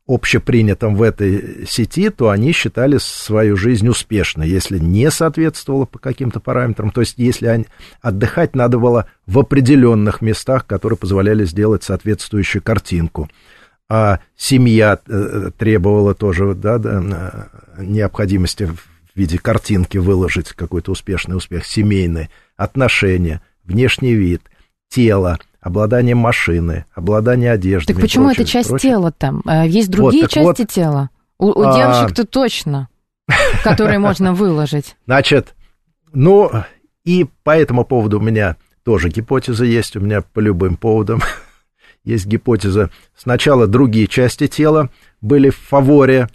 [0.09, 4.49] общепринятом в этой сети, то они считали свою жизнь успешной.
[4.49, 7.67] Если не соответствовало по каким-то параметрам, то есть если они,
[8.01, 13.31] отдыхать надо было в определенных местах, которые позволяли сделать соответствующую картинку.
[13.89, 21.67] А семья э, требовала тоже да, да, необходимости в виде картинки выложить какой-то успешный успех,
[21.67, 24.43] семейные отношения, внешний вид,
[24.89, 27.95] тело– обладание машины, обладание одеждой.
[27.95, 28.93] Так почему прочее, это часть прочее?
[28.93, 29.43] тела там?
[29.47, 31.11] Э, есть другие вот, части вот, тела?
[31.39, 31.77] У, у а...
[31.77, 32.89] девушек-то точно,
[33.65, 34.97] которые можно выложить.
[35.07, 35.55] Значит,
[36.13, 36.51] ну,
[37.05, 41.23] и по этому поводу у меня тоже гипотеза есть, у меня по любым поводам
[42.05, 42.91] есть гипотеза.
[43.17, 46.29] Сначала другие части тела были в фаворе,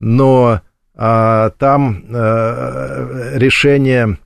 [0.00, 0.60] но
[0.94, 4.18] а, там а, решение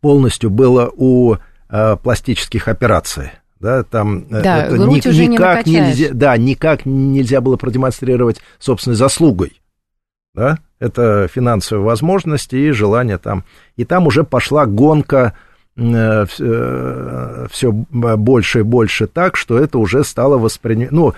[0.00, 1.36] полностью было у
[1.68, 3.30] а, пластических операций
[3.60, 8.40] да, там э, да, это ни, уже никак не нельзя, да, никак нельзя было продемонстрировать
[8.58, 9.60] собственной заслугой,
[10.34, 13.44] да, это финансовые возможности и желание там,
[13.76, 15.34] и там уже пошла гонка
[15.76, 21.14] все больше и больше так, что это уже стало воспринимать, ну,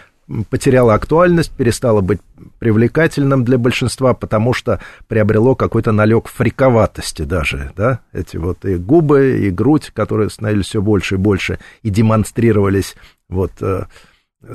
[0.49, 2.21] потеряло актуальность, перестало быть
[2.59, 9.41] привлекательным для большинства, потому что приобрело какой-то налег фриковатости даже, да, эти вот и губы,
[9.41, 12.95] и грудь, которые становились все больше и больше, и демонстрировались
[13.29, 13.85] вот э,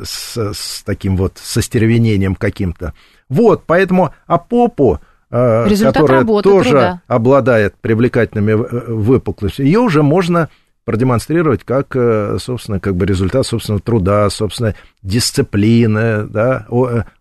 [0.04, 2.94] с, с таким вот состервенением каким-то.
[3.30, 7.02] Вот, поэтому, а попу, э, которая тоже труда.
[7.08, 10.50] обладает привлекательными э, выпуклостями, ее уже можно
[10.86, 16.66] продемонстрировать как, э, собственно, как бы результат собственного труда, собственно, дисциплины, да,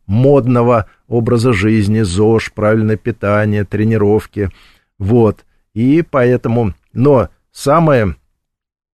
[0.07, 4.51] модного образа жизни, ЗОЖ, правильное питание, тренировки,
[4.99, 5.45] вот.
[5.75, 8.17] И поэтому, но самое,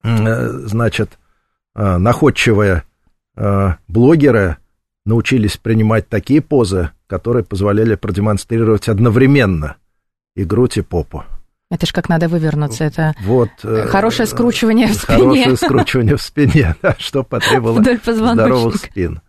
[0.03, 1.19] значит,
[1.75, 2.83] находчивые
[3.87, 4.57] блогеры
[5.05, 9.77] научились принимать такие позы, которые позволяли продемонстрировать одновременно
[10.35, 11.23] и грудь, и попу.
[11.69, 12.83] Это ж как надо вывернуться.
[12.83, 15.17] Это вот, э, хорошее скручивание в спине.
[15.17, 19.21] Хорошее скручивание в спине, да, что потребовало здоровых спин.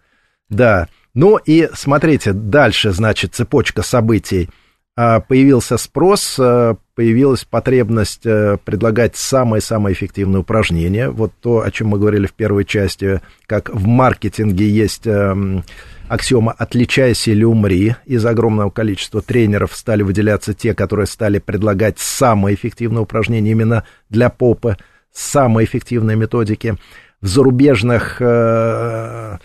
[0.48, 0.88] Да.
[1.14, 4.50] Ну и смотрите, дальше, значит, цепочка событий.
[4.94, 11.08] А, появился спрос, а, появилась потребность э, предлагать самые-самые эффективные упражнения.
[11.08, 15.64] Вот то, о чем мы говорили в первой части, как в маркетинге есть эм,
[16.08, 17.96] аксиома «отличайся или умри».
[18.04, 24.28] Из огромного количества тренеров стали выделяться те, которые стали предлагать самые эффективные упражнения именно для
[24.28, 24.76] попы,
[25.10, 26.76] самые эффективные методики.
[27.22, 29.38] В зарубежных э,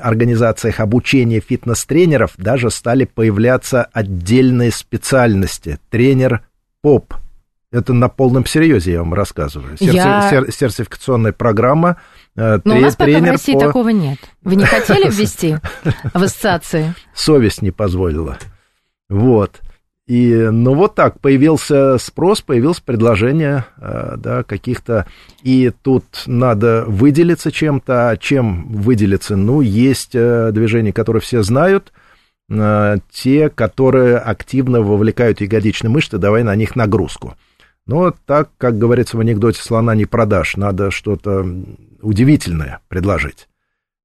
[0.00, 5.78] организациях обучения фитнес-тренеров даже стали появляться отдельные специальности.
[5.90, 6.42] Тренер
[6.80, 7.14] поп.
[7.70, 9.78] Это на полном серьезе я вам рассказываю.
[9.78, 9.96] Серти...
[9.96, 10.28] Я...
[10.30, 10.52] Сер...
[10.52, 11.96] Сертификационная программа
[12.36, 13.60] Э, Но у нас пока в России по...
[13.60, 14.18] такого нет.
[14.42, 15.56] Вы не хотели ввести
[16.14, 16.94] в ассоциации?
[17.14, 18.38] Совесть не позволила.
[19.08, 19.60] Вот.
[20.12, 25.06] И, ну, вот так, появился спрос, появилось предложение, э, да, каких-то,
[25.42, 29.36] и тут надо выделиться чем-то, а чем выделиться?
[29.36, 31.94] Ну, есть э, движения, которые все знают,
[33.10, 37.34] те, которые активно вовлекают ягодичные мышцы, давай на них нагрузку.
[37.86, 41.46] Но так, как говорится в анекдоте, слона не продашь, надо что-то
[42.02, 43.48] удивительное предложить.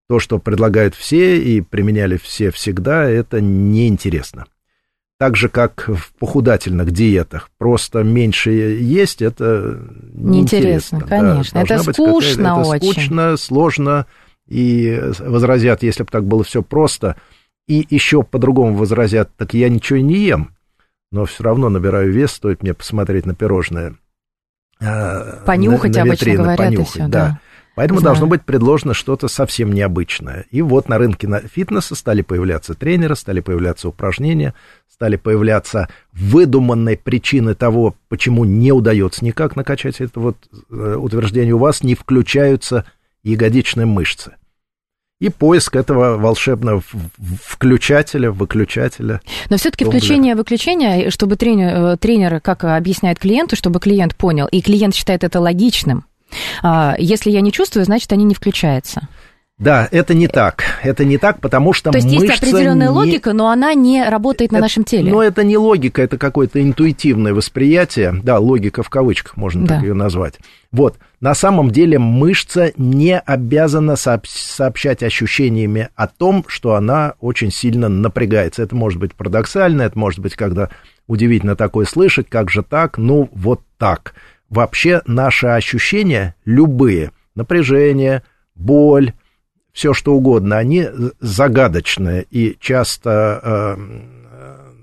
[0.07, 4.45] То, что предлагают все и применяли все всегда, это неинтересно.
[5.19, 9.79] Так же, как в похудательных диетах, просто меньше есть, это
[10.13, 10.97] неинтересно.
[10.97, 11.65] Неинтересно, конечно.
[11.65, 12.91] Да, это скучно это очень.
[12.91, 14.05] скучно, сложно,
[14.47, 17.15] и возразят, если бы так было все просто,
[17.67, 20.51] и еще по-другому возразят, так я ничего не ем,
[21.11, 23.95] но все равно набираю вес, стоит мне посмотреть на пирожное.
[24.79, 27.07] А, понюхать на, на обычно витрины, говорят понюхать, все, да.
[27.07, 27.39] да.
[27.77, 28.15] Поэтому Знаю.
[28.15, 30.47] должно быть предложено что-то совсем необычное.
[30.49, 34.55] И вот на рынке фитнеса стали появляться тренеры, стали появляться упражнения,
[34.91, 40.37] стали появляться выдуманные причины того, почему не удается никак накачать это вот
[40.71, 41.53] э, утверждение.
[41.53, 42.83] У вас не включаются
[43.21, 44.33] ягодичные мышцы
[45.19, 46.81] и поиск этого волшебного
[47.43, 49.21] включателя, выключателя.
[49.51, 54.95] Но все-таки включение-выключение, чтобы тренер, э, тренер, как объясняет клиенту, чтобы клиент понял, и клиент
[54.95, 56.05] считает это логичным,
[56.97, 59.07] если я не чувствую, значит, они не включаются.
[59.57, 60.63] Да, это не так.
[60.83, 62.93] Это не так, потому что То есть есть определенная не...
[62.93, 65.11] логика, но она не работает на это, нашем теле.
[65.11, 68.13] Но это не логика, это какое-то интуитивное восприятие.
[68.21, 69.75] Да, логика в кавычках можно да.
[69.75, 70.35] так ее назвать.
[70.71, 70.97] Вот.
[71.21, 78.61] На самом деле мышца не обязана сообщать ощущениями о том, что она очень сильно напрягается.
[78.61, 80.69] Это может быть парадоксально, это может быть, когда
[81.07, 84.13] удивительно такое слышать, как же так, ну вот так.
[84.49, 88.23] Вообще наши ощущения, любые, напряжение,
[88.55, 89.13] боль,
[89.73, 90.87] все что угодно, они
[91.19, 93.75] загадочные и часто, э,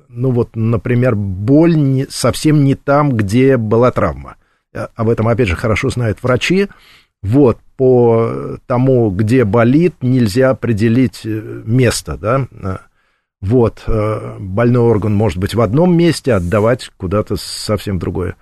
[0.09, 4.37] ну вот, например, боль не, совсем не там, где была травма.
[4.73, 6.69] Э, об этом, опять же, хорошо знают врачи.
[7.23, 12.47] Вот, по тому, где болит, нельзя определить э, место, да.
[13.41, 18.37] Вот, больной орган может быть в одном месте, отдавать куда-то совсем другое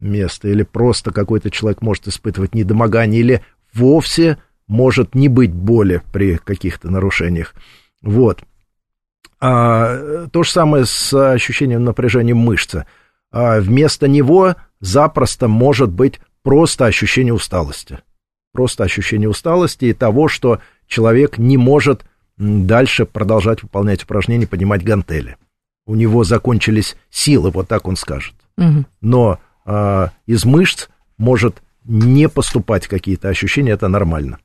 [0.00, 0.48] место.
[0.48, 3.42] Или просто какой-то человек может испытывать недомогание, или
[3.72, 7.54] вовсе может не быть боли при каких-то нарушениях.
[8.02, 8.42] Вот.
[9.40, 12.86] А, то же самое с ощущением напряжения мышцы.
[13.30, 17.98] А вместо него запросто может быть просто ощущение усталости.
[18.52, 22.04] Просто ощущение усталости и того, что человек не может
[22.36, 25.36] дальше продолжать выполнять упражнения, поднимать гантели.
[25.86, 28.34] У него закончились силы, вот так он скажет.
[28.56, 28.84] Угу.
[29.00, 29.38] Но
[29.68, 30.88] а, из мышц
[31.18, 34.38] может не поступать какие-то ощущения, это нормально.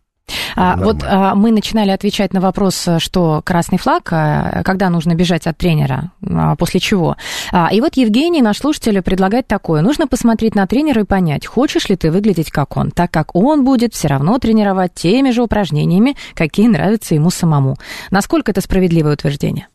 [0.56, 5.48] А, вот а, мы начинали отвечать на вопрос, что красный флаг, а, когда нужно бежать
[5.48, 7.18] от тренера, а, после чего.
[7.52, 9.82] А, и вот Евгений, наш слушатель, предлагает такое.
[9.82, 13.64] Нужно посмотреть на тренера и понять, хочешь ли ты выглядеть как он, так как он
[13.64, 17.76] будет все равно тренировать теми же упражнениями, какие нравятся ему самому.
[18.12, 19.68] Насколько это справедливое утверждение?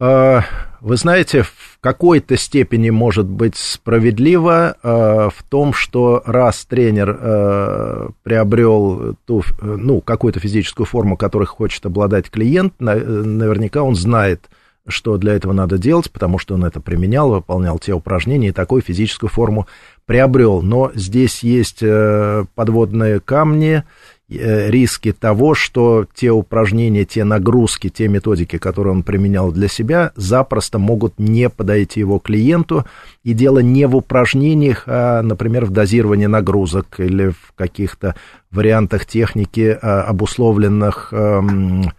[0.00, 0.42] А,
[0.80, 8.08] вы знаете, в какой-то степени может быть справедливо э, в том, что раз тренер э,
[8.22, 14.50] приобрел ту, ну, какую-то физическую форму, которой хочет обладать клиент, на, наверняка он знает,
[14.86, 18.82] что для этого надо делать, потому что он это применял, выполнял те упражнения и такую
[18.82, 19.66] физическую форму
[20.06, 20.60] приобрел.
[20.60, 28.08] Но здесь есть э, подводные камни, Э, риски того, что те упражнения, те нагрузки, те
[28.08, 32.84] методики, которые он применял для себя, запросто могут не подойти его клиенту.
[33.22, 38.14] И дело не в упражнениях, а, например, в дозировании нагрузок или в каких-то
[38.50, 41.92] вариантах техники, а, обусловленных эм,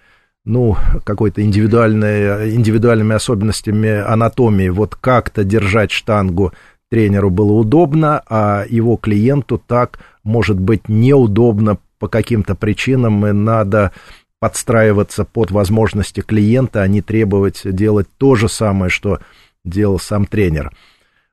[0.46, 4.70] ну, какой-то индивидуальной, индивидуальными особенностями анатомии.
[4.70, 6.54] Вот как-то держать штангу
[6.90, 13.92] тренеру было удобно, а его клиенту так может быть неудобно по каким-то причинам и надо
[14.40, 19.20] подстраиваться под возможности клиента, а не требовать делать то же самое, что
[19.64, 20.72] делал сам тренер.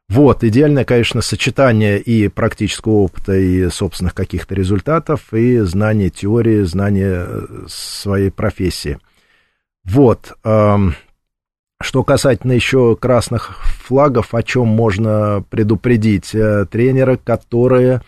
[0.08, 7.24] Вот, идеальное, конечно, сочетание и практического опыта, и собственных каких-то результатов, и знания теории, знания
[7.26, 8.98] э, своей профессии.
[9.84, 10.32] Вот.
[11.82, 18.02] Что касательно еще красных флагов, о чем можно предупредить э, тренера, которые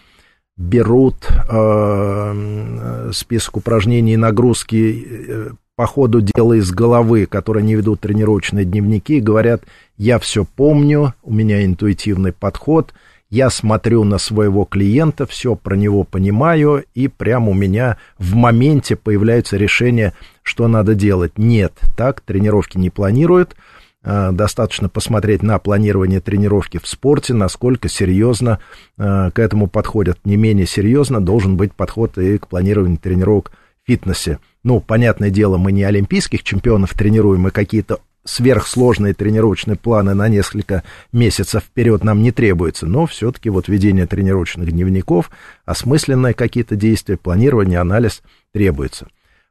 [0.57, 8.01] берут э, список упражнений и нагрузки э, по ходу дела из головы, которые не ведут
[8.01, 9.65] тренировочные дневники, говорят,
[9.97, 12.95] я все помню, у меня интуитивный подход,
[13.31, 18.95] я смотрю на своего клиента, все про него понимаю, и прямо у меня в моменте
[18.95, 21.37] появляются решения, что надо делать.
[21.37, 23.57] Нет, так тренировки не планируют,
[24.05, 28.61] достаточно посмотреть на планирование тренировки в спорте, насколько серьезно
[28.99, 30.19] э, к этому подходят.
[30.25, 33.53] Не менее серьезно должен быть подход и к планированию тренировок
[33.83, 34.39] в фитнесе.
[34.63, 40.83] Ну, понятное дело, мы не олимпийских чемпионов тренируем, мы какие-то сверхсложные тренировочные планы на несколько
[41.13, 45.31] месяцев вперед нам не требуется, но все-таки вот ведение тренировочных дневников,
[45.65, 49.09] осмысленные какие-то действия, планирование, анализ требуется.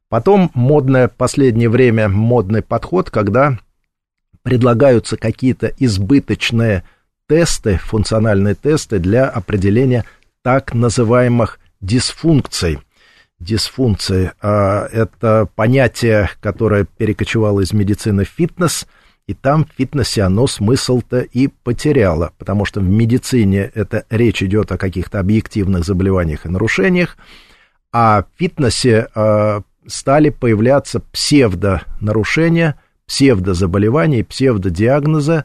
[0.10, 3.60] Потом модное, последнее время модный подход, когда
[4.44, 6.84] предлагаются какие-то избыточные
[7.28, 10.06] тесты, функциональные тесты для определения
[10.44, 12.80] так называемых дисфункций.
[13.40, 14.32] дисфункции.
[14.42, 18.88] А это понятие, которое перекочевало из медицины в фитнес,
[19.28, 24.72] и там в фитнесе оно смысл-то и потеряло, потому что в медицине это речь идет
[24.72, 27.18] о каких-то объективных заболеваниях и нарушениях,
[27.92, 32.76] а в фитнесе э, стали появляться псевдонарушения,
[33.08, 35.44] псевдозаболевания, псевдодиагнозы,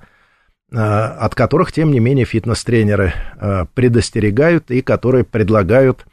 [0.70, 6.06] э, от которых, тем не менее, фитнес-тренеры э, предостерегают и которые предлагают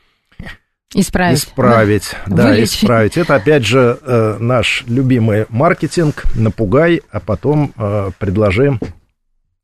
[0.94, 1.40] Исправить.
[1.40, 3.18] Исправить, да, да исправить.
[3.18, 6.24] Это, опять же, э, наш любимый маркетинг.
[6.36, 8.80] Напугай, а потом э, предложи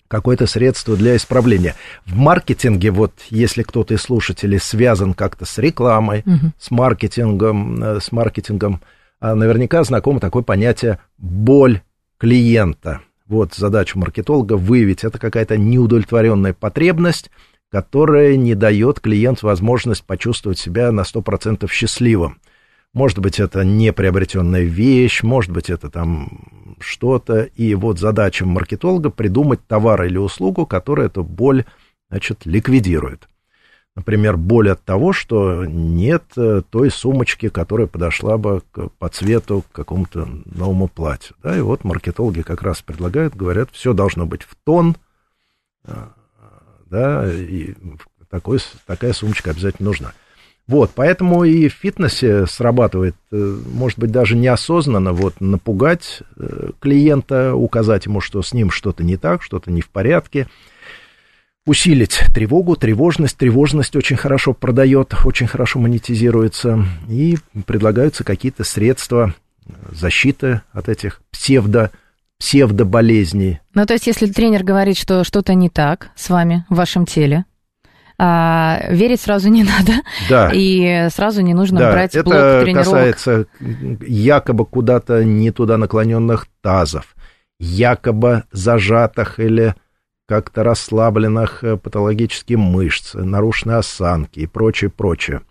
[0.09, 1.75] какое-то средство для исправления.
[2.05, 6.51] В маркетинге, вот если кто-то из слушателей связан как-то с рекламой, угу.
[6.59, 8.81] с маркетингом, э, с маркетингом,
[9.21, 11.81] наверняка знакомо такое понятие боль
[12.17, 13.01] клиента.
[13.27, 17.31] Вот задача маркетолога выявить, это какая-то неудовлетворенная потребность,
[17.71, 22.41] которая не дает клиенту возможность почувствовать себя на 100% счастливым.
[22.93, 27.43] Может быть, это неприобретенная вещь, может быть, это там что-то.
[27.43, 31.63] И вот задача маркетолога придумать товар или услугу, которая эту боль,
[32.09, 33.29] значит, ликвидирует.
[33.95, 39.65] Например, боль от того, что нет э, той сумочки, которая подошла бы к, по цвету
[39.69, 41.35] к какому-то новому платью.
[41.43, 44.95] Да, и вот маркетологи как раз предлагают, говорят, все должно быть в тон,
[45.83, 45.93] э,
[46.89, 47.73] да, и
[48.29, 50.13] такой, такая сумочка обязательно нужна.
[50.67, 56.23] Вот, поэтому и в фитнесе срабатывает, э, может быть, даже неосознанно, вот, напугать
[56.79, 60.47] клиента, указать ему, что с ним что-то не так, что-то не в порядке,
[61.65, 63.37] усилить тревогу, тревожность.
[63.37, 69.33] Тревожность очень хорошо продает, очень хорошо монетизируется, и предлагаются какие-то средства
[69.91, 71.91] защиты от этих псевдо
[72.39, 73.59] псевдоболезней.
[73.75, 77.45] Ну, то есть, если тренер говорит, что что-то не так с вами, в вашем теле,
[78.17, 79.93] а, верить сразу не надо.
[80.27, 80.51] Да.
[80.53, 82.85] И сразу не нужно да, брать это блок тренировок.
[82.85, 83.45] касается
[84.01, 87.15] якобы куда-то не туда наклоненных тазов,
[87.59, 89.75] якобы зажатых или
[90.27, 95.41] как-то расслабленных э, патологических мышц, нарушенной осанки и прочее, прочее.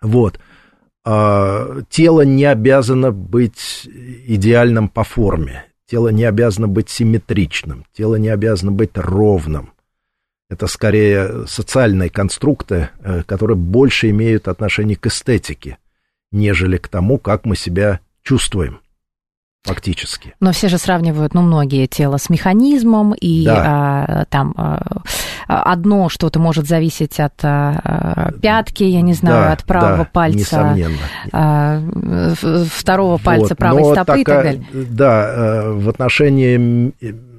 [0.00, 0.38] Вот.
[1.04, 3.88] А, тело не обязано быть
[4.26, 5.66] идеальным по форме.
[5.86, 9.72] Тело не обязано быть симметричным, тело не обязано быть ровным.
[10.48, 15.78] Это скорее социальные конструкты, э, которые больше имеют отношение к эстетике,
[16.32, 18.80] нежели к тому, как мы себя чувствуем
[19.64, 20.34] фактически.
[20.40, 24.06] Но все же сравнивают, ну, многие тело с механизмом, и да.
[24.08, 25.02] а, там а,
[25.48, 30.38] одно что-то может зависеть от а, пятки, я не знаю, да, от правого да, пальца,
[30.38, 30.98] несомненно.
[31.32, 31.82] А,
[32.70, 33.58] второго пальца вот.
[33.58, 34.66] правой Но стопы такая, и так далее.
[34.72, 36.92] Да, э, в отношении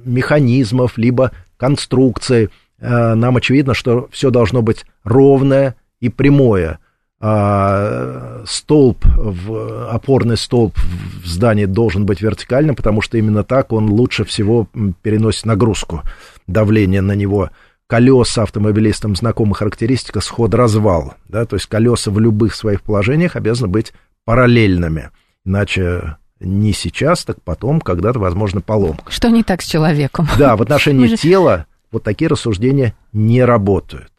[0.04, 6.78] механизмов, либо конструкций, э, нам очевидно, что все должно быть ровное и прямое–
[7.20, 13.90] а, столб, в, опорный столб в здании должен быть вертикальным, потому что именно так он
[13.90, 14.68] лучше всего
[15.02, 16.02] переносит нагрузку,
[16.46, 17.50] давление на него.
[17.88, 23.92] Колеса автомобилистам знакома характеристика сход-развал, да, то есть колеса в любых своих положениях обязаны быть
[24.24, 25.10] параллельными,
[25.44, 29.10] иначе не сейчас, так потом, когда-то, возможно, поломка.
[29.10, 30.28] Что не так с человеком?
[30.38, 34.12] Да, в отношении тела вот такие рассуждения не работают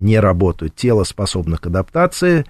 [0.00, 0.74] не работают.
[0.74, 2.44] Тело способно к адаптации,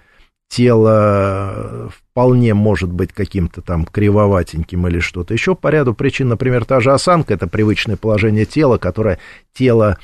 [0.49, 6.29] тело вполне может быть каким-то там кривоватеньким или что-то еще по ряду причин.
[6.29, 9.19] Например, та же осанка– это привычное положение тела, которое
[9.53, 9.99] тело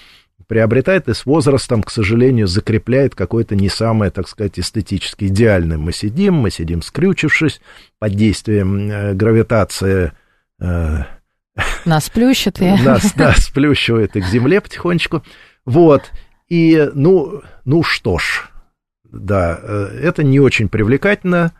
[0.46, 5.78] приобретает и с возрастом, к сожалению, закрепляет какое-то не самое, так сказать, эстетически идеальное.
[5.78, 7.60] Мы сидим, мы сидим скрючившись
[7.98, 10.12] под действием э, гравитации.
[10.60, 11.04] Э,
[11.84, 12.60] нас плющит.
[12.60, 15.22] Нас, да, сплющивает и к земле потихонечку.
[15.64, 16.10] Вот.
[16.52, 18.50] И, ну, ну что ж,
[19.10, 21.52] да, э, это не очень привлекательно,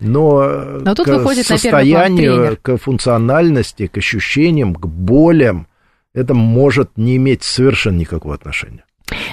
[0.00, 5.68] но, но тут к выходит состоянию, к функциональности, к ощущениям, к болям,
[6.12, 8.84] это может не иметь совершенно никакого отношения.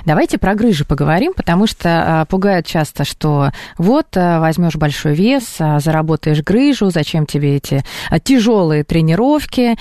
[0.06, 3.50] Давайте про грыжи поговорим, потому что а, пугают часто, что
[3.80, 9.76] вот а, возьмешь большой вес, а, заработаешь грыжу, зачем тебе эти а, тяжелые тренировки,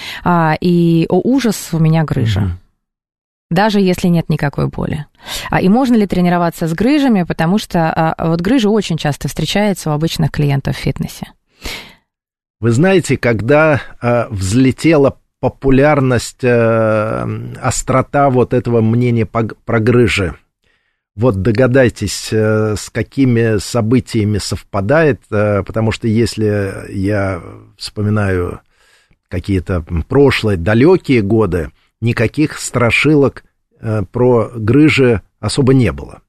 [0.63, 2.41] и о, ужас, у меня грыжа.
[2.41, 2.51] Угу
[3.51, 5.07] даже если нет никакой боли.
[5.51, 9.91] А, и можно ли тренироваться с грыжами, потому что а, вот грыжа очень часто встречается
[9.91, 11.29] у обычных клиентов в фитнесе.
[12.61, 20.35] Вы знаете, когда а, взлетела популярность, острота вот этого мнения про грыжи,
[21.15, 27.41] вот догадайтесь, с какими событиями совпадает, потому что если я
[27.77, 28.63] вспоминаю
[29.29, 31.71] какие-то прошлые далекие годы,
[32.01, 33.45] никаких страшилок
[33.81, 36.23] э, про грыжи особо не было.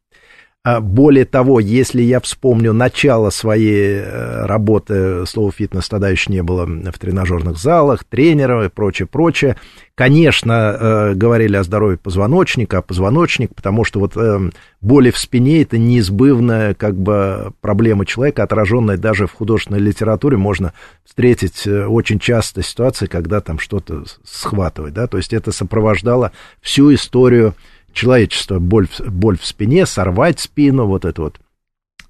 [0.70, 6.44] А более того, если я вспомню начало своей э, работы, слова фитнес тогда еще не
[6.44, 9.56] было в тренажерных залах, тренеров и прочее, прочее.
[9.96, 15.64] Конечно, э, говорили о здоровье позвоночника, о позвоночник, потому что вот э, боли в спине
[15.64, 20.38] это неизбывная как бы проблема человека, отраженная даже в художественной литературе.
[20.38, 26.94] Можно встретить очень часто ситуации, когда там что-то схватывает, да, то есть это сопровождало всю
[26.94, 27.56] историю
[27.94, 31.40] человечество, боль, боль в спине, сорвать спину, вот это вот,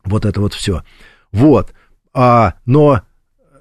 [0.04, 0.84] вот это вот все.
[1.32, 1.74] Вот,
[2.14, 3.02] а, но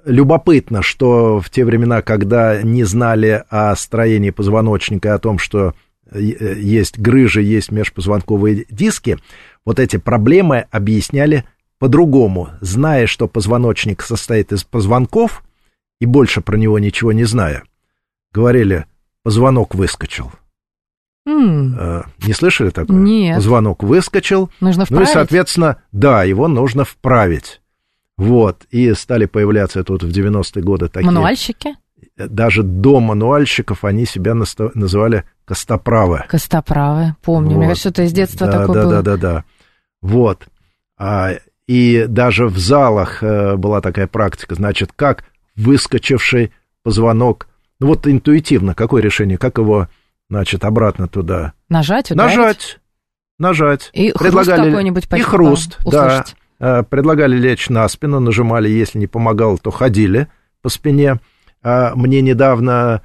[0.05, 5.73] любопытно, что в те времена, когда не знали о строении позвоночника, о том, что
[6.13, 9.17] есть грыжи, есть межпозвонковые диски,
[9.65, 11.45] вот эти проблемы объясняли
[11.77, 15.43] по-другому, зная, что позвоночник состоит из позвонков,
[15.99, 17.63] и больше про него ничего не зная.
[18.33, 18.85] Говорили,
[19.23, 20.31] позвонок выскочил.
[21.25, 22.95] М, Не слышали такое?
[22.97, 23.41] Нет.
[23.41, 24.49] Звонок выскочил.
[24.61, 25.09] Нужно Ну и, вправить?
[25.13, 27.61] соответственно, да, его нужно вправить.
[28.17, 31.05] Вот, и стали появляться тут в 90-е годы такие...
[31.05, 31.75] Мануальщики?
[32.17, 36.25] Даже до мануальщиков они себя наста- называли костоправы.
[36.27, 37.51] Костоправы, помню.
[37.51, 37.63] Мне Вот.
[37.69, 38.91] кажется, что-то из детства да, такое да, было.
[38.91, 39.43] Да, да, да.
[40.01, 40.47] Вот.
[40.97, 41.31] А,
[41.67, 45.23] и даже в залах э, была такая практика, значит, как
[45.55, 46.51] выскочивший
[46.83, 47.47] позвонок,
[47.79, 49.87] ну вот интуитивно, какое решение, как его,
[50.29, 52.37] значит, обратно туда Нажать, ударить?
[52.37, 52.79] Нажать.
[53.37, 53.89] Нажать.
[53.93, 56.05] И хруст какой-нибудь И почти хруст, по- да.
[56.07, 56.35] услышать.
[56.59, 60.27] Э, Предлагали лечь на спину, нажимали, если не помогало, то ходили
[60.61, 61.19] по спине.
[61.63, 63.01] А Мне недавно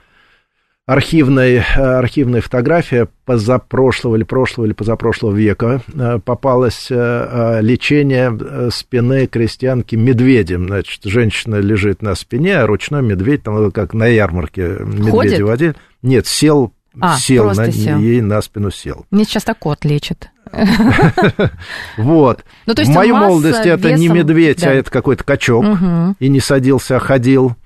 [0.87, 9.27] архивная, э, архивная фотография позапрошлого или прошлого или позапрошлого века э, попалось э, лечение спины
[9.27, 10.66] крестьянки медведем.
[10.66, 15.41] Значит, женщина лежит на спине, а ручной медведь, там как на ярмарке медведя Ходит?
[15.43, 15.75] водили.
[16.03, 17.99] Нет, сел, А, сел, на, сел.
[17.99, 19.07] ей на спину сел.
[19.11, 20.30] Мне сейчас так кот лечит.
[21.97, 22.45] Вот.
[22.66, 25.64] Ну, в моей молодости это не медведь, а это какой-то качок.
[26.18, 27.57] И не садился, а ходил.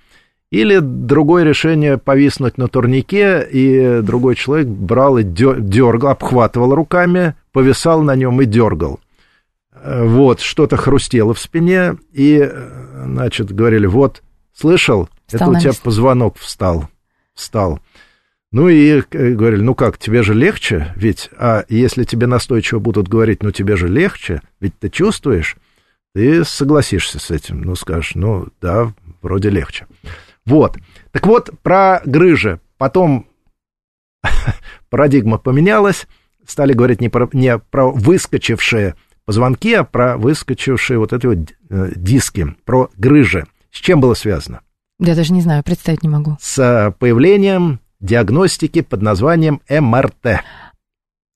[0.51, 8.01] Или другое решение повиснуть на турнике, и другой человек брал и дергал, обхватывал руками, повисал
[8.01, 8.99] на нем и дергал.
[9.75, 14.23] Э, Вот, что-то хрустело в спине, и, э, значит, говорили, вот,
[14.55, 16.89] слышал, Встал это у тебя позвонок встал,
[17.35, 17.81] встал.
[18.51, 23.09] Ну и э, говорили, ну как, тебе же легче, ведь, а если тебе настойчиво будут
[23.09, 25.57] говорить, ну тебе же легче, ведь ты чувствуешь,
[26.15, 29.87] ты согласишься с этим, ну скажешь, ну да, вроде легче.
[30.47, 30.79] Вот,
[31.13, 33.27] так вот, про грыжи, потом
[34.89, 36.07] парадигма поменялась,
[36.47, 38.95] стали говорить не про, не про выскочившие
[39.27, 41.39] позвонки, а про выскочившие вот эти вот
[41.69, 43.47] э, диски, про грыжи.
[43.71, 44.63] С чем было связано?
[44.99, 46.39] Я даже не знаю, представить не могу.
[46.41, 50.43] С э, появлением диагностики под названием МРТ.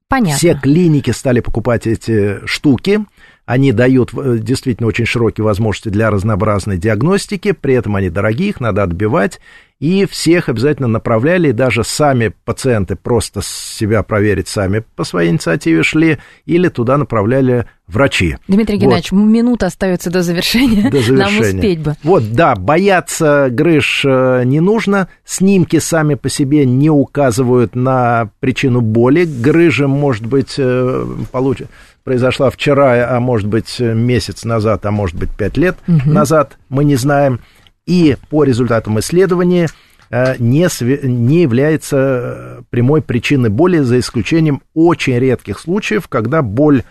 [0.09, 0.37] Понятно.
[0.37, 3.01] Все клиники стали покупать эти штуки.
[3.47, 8.61] Они дают э, действительно очень широкие возможности для разнообразной диагностики, при этом они дорогие, их
[8.61, 9.41] надо отбивать,
[9.83, 15.83] и всех обязательно направляли, и даже сами пациенты просто себя проверить сами по своей инициативе
[15.83, 18.37] шли, или туда направляли врачи.
[18.47, 18.83] Дмитрий Вот.
[18.83, 20.89] Геннадьевич, минута остается до завершения.
[20.89, 21.19] До завершения.
[21.19, 21.97] Нам успеть бы.
[22.05, 25.09] Вот, да, бояться грыж э, не нужно.
[25.25, 29.25] Снимки сами по себе не указывают на причину боли.
[29.25, 31.67] Грыжа, может быть, э, получ-
[32.05, 36.85] произошла вчера, а может быть, э, месяц назад, а может быть, пять лет назад, мы
[36.85, 37.41] не знаем.
[37.87, 39.69] И по результатам исследования
[40.11, 40.69] э, не,
[41.07, 46.85] не является э, прямой причиной боли, за исключением очень редких случаев, когда боль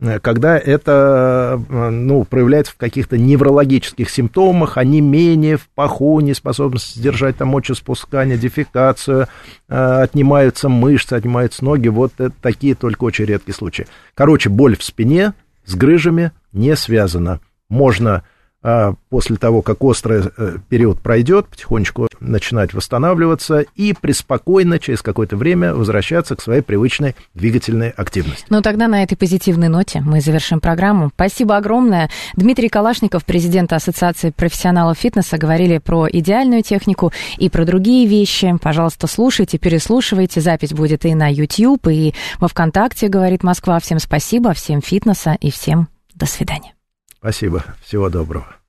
[0.00, 7.48] э, когда это ну, проявляется в каких-то неврологических симптомах, онемение в паху, неспособность сдержать там
[7.48, 9.28] мочеспускание, дефекацию,
[9.68, 13.86] отнимаются мышцы, отнимаются ноги, вот это такие только очень редкие случаи.
[14.14, 15.34] Короче, боль в спине
[15.64, 17.40] с грыжами не связана.
[17.68, 18.24] Можно
[18.62, 25.36] а, после того, как острый э, период пройдет, потихонечку начинать восстанавливаться и преспокойно через какое-то
[25.36, 28.46] время возвращаться к своей привычной двигательной активности.
[28.50, 31.10] Ну, тогда на этой позитивной ноте мы завершим программу.
[31.14, 32.08] Спасибо огромное.
[32.34, 38.56] Дмитрий Калашников, президент Ассоциации профессионалов фитнеса, говорили про идеальную технику и про другие вещи.
[38.62, 40.40] Пожалуйста, слушайте, переслушивайте.
[40.40, 43.80] Запись будет и на YouTube, и во ВКонтакте, говорит Москва.
[43.80, 46.74] Всем спасибо, всем фитнеса и всем до свидания.
[47.22, 47.62] Спасибо.
[47.80, 48.61] Всего доброго.